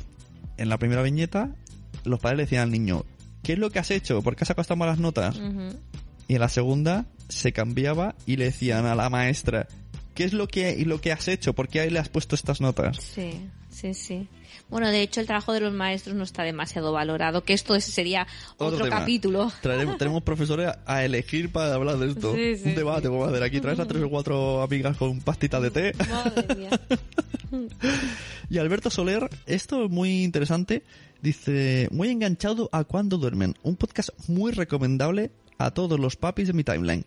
[0.58, 1.50] En la primera viñeta
[2.04, 3.06] los padres le decían al niño
[3.44, 4.22] ¿qué es lo que has hecho?
[4.22, 5.38] ¿por qué has sacado malas notas?
[5.38, 5.78] Ujú.
[6.28, 9.68] Y en la segunda se cambiaba y le decían a la maestra
[10.14, 11.54] ¿qué es lo que, lo que has hecho?
[11.54, 12.98] ¿por qué ahí le has puesto estas notas?
[12.98, 14.28] Sí, sí, sí.
[14.68, 17.84] Bueno, de hecho, el trabajo de los maestros no está demasiado valorado, que esto es-
[17.84, 18.26] sería
[18.58, 19.02] otro, tema.
[19.02, 19.52] capítulo.
[19.62, 22.34] Traeremos- tenemos profesores a elegir para hablar de esto.
[22.34, 23.60] Sí, sí, Un debate vamos a hacer aquí.
[23.62, 25.92] Traes a tres o cuatro amigas con pastita de té.
[26.10, 26.70] Madre mía.
[28.50, 30.84] Y Alberto Soler, esto es muy interesante,
[31.22, 33.56] dice, muy enganchado a cuando duermen.
[33.64, 37.06] Un podcast muy recomendable a todos los papis de mi timeline.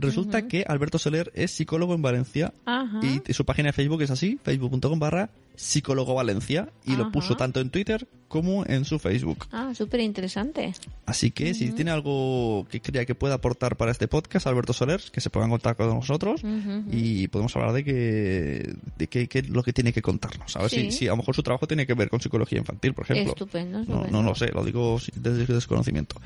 [0.00, 3.00] Resulta que Alberto Soler es psicólogo en Valencia Ajá.
[3.02, 7.58] y su página de Facebook es así, facebook.com barra psicólogo Valencia y lo puso tanto
[7.58, 9.46] en Twitter como en su Facebook.
[9.50, 10.72] Ah, súper interesante.
[11.04, 15.00] Así que si tiene algo que crea que pueda aportar para este podcast, Alberto Soler,
[15.10, 16.42] que se ponga en contacto con nosotros
[16.92, 20.54] y podemos hablar de que de qué qué es lo que tiene que contarnos.
[20.56, 20.92] A ver Sí.
[20.92, 23.32] si, si a lo mejor su trabajo tiene que ver con psicología infantil, por ejemplo.
[23.32, 24.10] Estupendo, No, estupendo.
[24.12, 26.20] no lo sé, lo digo desde desconocimiento.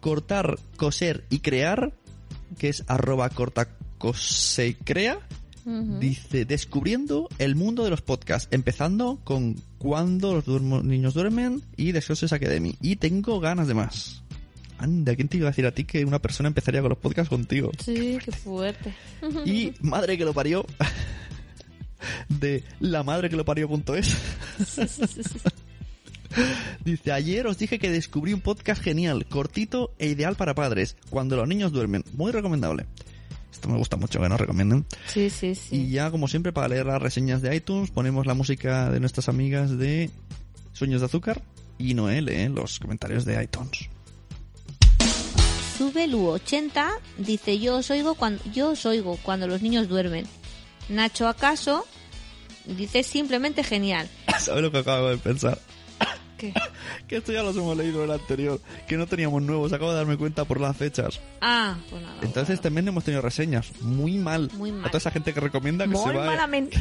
[0.00, 1.92] Cortar, coser y crear,
[2.58, 5.18] que es arroba cortacosecrea,
[5.64, 11.92] dice descubriendo el mundo de los podcasts, empezando con cuando los duermo- niños duermen y
[11.92, 12.76] Descoses Academy.
[12.80, 14.22] Y tengo ganas de más.
[14.78, 17.28] Anda, ¿quién te iba a decir a ti que una persona empezaría con los podcasts
[17.28, 17.70] contigo?
[17.84, 18.92] Sí, qué fuerte.
[19.46, 20.66] Y madre que lo parió.
[22.28, 24.16] De la madre que lo parió.es.
[26.84, 31.36] Dice, ayer os dije que descubrí un podcast genial, cortito e ideal para padres, cuando
[31.36, 32.04] los niños duermen.
[32.14, 32.86] Muy recomendable.
[33.50, 34.86] Esto me gusta mucho que nos recomienden.
[35.06, 35.76] Sí, sí, sí.
[35.76, 39.28] Y ya, como siempre, para leer las reseñas de iTunes, ponemos la música de nuestras
[39.28, 40.10] amigas de
[40.72, 41.42] Sueños de Azúcar
[41.78, 43.88] y Noel en los comentarios de iTunes.
[45.78, 46.86] Subelu80
[47.18, 50.26] dice, yo os oigo cuando, yo os oigo cuando los niños duermen.
[50.88, 51.86] Nacho acaso
[52.66, 54.08] dice simplemente genial.
[54.38, 55.58] ¿Sabes lo que acabo de pensar?
[56.42, 56.52] ¿Qué?
[57.08, 59.96] Que esto ya los hemos leído en el anterior, que no teníamos nuevos, acabo de
[59.98, 61.20] darme cuenta por las fechas.
[61.40, 62.16] Ah, pues nada.
[62.22, 63.70] Entonces también hemos tenido reseñas.
[63.80, 64.50] Muy mal.
[64.54, 64.84] Muy mal.
[64.86, 66.26] A toda esa gente que recomienda que Mol se va.
[66.26, 66.78] malamente.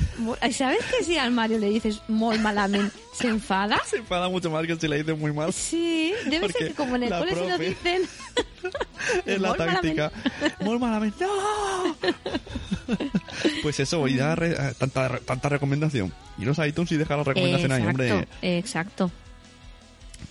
[0.51, 3.79] ¿Sabes que si al Mario le dices mol malamente se enfada?
[3.85, 5.51] Se enfada mucho más que si le dicen muy mal.
[5.53, 8.01] Sí, debe Porque ser que como en el cole se lo profe- dicen.
[9.25, 10.11] Es la táctica.
[10.59, 11.25] Muy malamente.
[11.25, 11.95] ¡No!
[13.63, 16.13] Pues eso, y da re- eh, tanta, tanta recomendación.
[16.37, 18.07] Iros a iTunes y dejar la recomendación ahí, hombre.
[18.09, 19.11] exacto, exacto.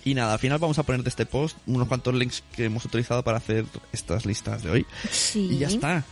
[0.03, 2.85] Y nada, al final vamos a poner de este post unos cuantos links que hemos
[2.85, 4.85] utilizado para hacer estas listas de hoy.
[5.11, 5.49] Sí.
[5.51, 6.03] Y ya está.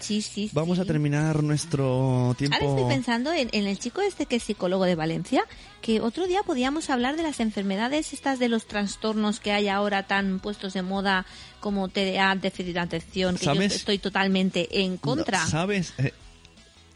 [0.00, 0.82] Sí, sí, Vamos sí.
[0.82, 2.56] a terminar nuestro tiempo.
[2.56, 5.46] Ahora estoy pensando en, en el chico este que es psicólogo de Valencia,
[5.80, 10.02] que otro día podíamos hablar de las enfermedades estas de los trastornos que hay ahora
[10.02, 11.24] tan puestos de moda
[11.60, 13.76] como TDA, déficit de atención, que yo ¿Sabes?
[13.76, 15.42] estoy totalmente en contra.
[15.44, 15.94] No, ¿Sabes?
[15.96, 16.12] eh,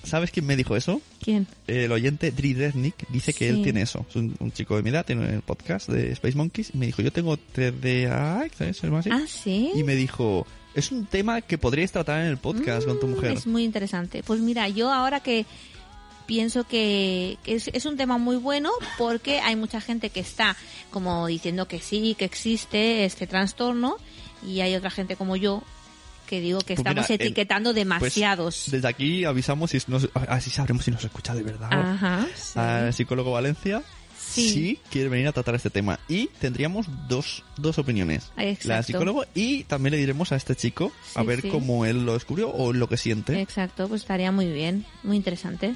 [0.08, 1.00] ¿Sabes quién me dijo eso?
[1.22, 1.46] ¿Quién?
[1.66, 3.54] El oyente Dri Resnick dice que Sí.
[3.56, 4.04] él tiene eso.
[4.08, 6.70] Es un, un chico de mi edad, tiene el podcast de Space Monkeys.
[6.74, 8.82] Y me dijo, yo tengo TDA, ¿sabes?
[8.84, 9.10] Algo así.
[9.12, 9.70] Ah, sí.
[9.74, 13.10] Y me dijo, es un tema que podríais tratar en el podcast con tu Mm,
[13.10, 13.32] mujer.
[13.32, 14.22] Es muy interesante.
[14.22, 15.44] Pues mira, yo ahora que
[16.26, 20.56] pienso que, que es, es un tema muy bueno porque hay mucha gente que está
[20.90, 23.96] como diciendo que sí, que existe este trastorno
[24.46, 25.62] y hay otra gente como yo
[26.28, 28.64] que digo que Pues estamos mira, el- etiquetando Pues, demasiados.
[28.70, 31.68] desde aquí avisamos si nos, así sabremos si nos escucha de verdad.
[31.72, 32.26] Ajá.
[32.36, 32.58] sí.
[32.58, 33.82] Al psicólogo Valencia.
[34.16, 34.50] Sí.
[34.50, 35.98] Sí, quiere venir a tratar este tema.
[36.06, 38.30] Y tendríamos dos, dos opiniones.
[38.36, 38.68] Exacto.
[38.68, 42.12] La del psicólogo y también le diremos a este chico a ver cómo él lo
[42.12, 43.40] descubrió o lo que siente.
[43.40, 45.74] Exacto, pues estaría muy bien, muy interesante.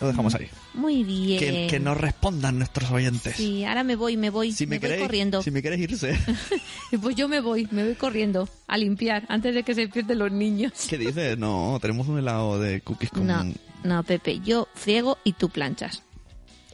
[0.00, 0.48] Lo dejamos ahí.
[0.74, 1.38] Muy bien.
[1.40, 3.34] Que, que nos respondan nuestros oyentes.
[3.36, 5.42] Sí, ahora me voy, me voy, Si me, me, voy corriendo.
[5.42, 6.16] si me queréis irse,
[7.02, 10.30] Pues yo me voy, me voy corriendo a limpiar antes de que se pierden los
[10.30, 10.72] niños.
[10.88, 11.36] ¿qué dices?
[11.36, 13.26] No, tenemos un helado de cookies con...
[13.26, 13.44] No,
[13.82, 16.02] no, Pepe, yo friego y tú planchas.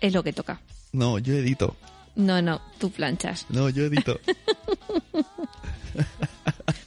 [0.00, 0.60] Es lo que toca.
[0.92, 1.76] No, yo edito.
[2.16, 3.46] No, no, tú planchas.
[3.48, 4.20] No, yo edito.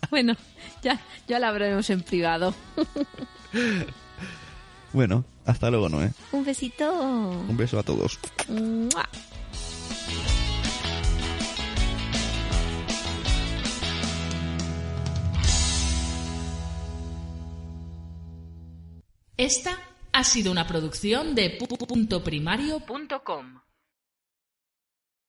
[0.10, 0.36] Bueno,
[0.82, 2.56] ya, ya lo hablaremos en privado.
[4.94, 6.12] bueno, hasta luego, Noé.
[6.32, 6.92] Un besito.
[6.92, 8.20] Un beso a todos.
[8.50, 9.08] ¡Mua!
[19.38, 19.78] Esta
[20.14, 21.68] ha sido una producción de pu-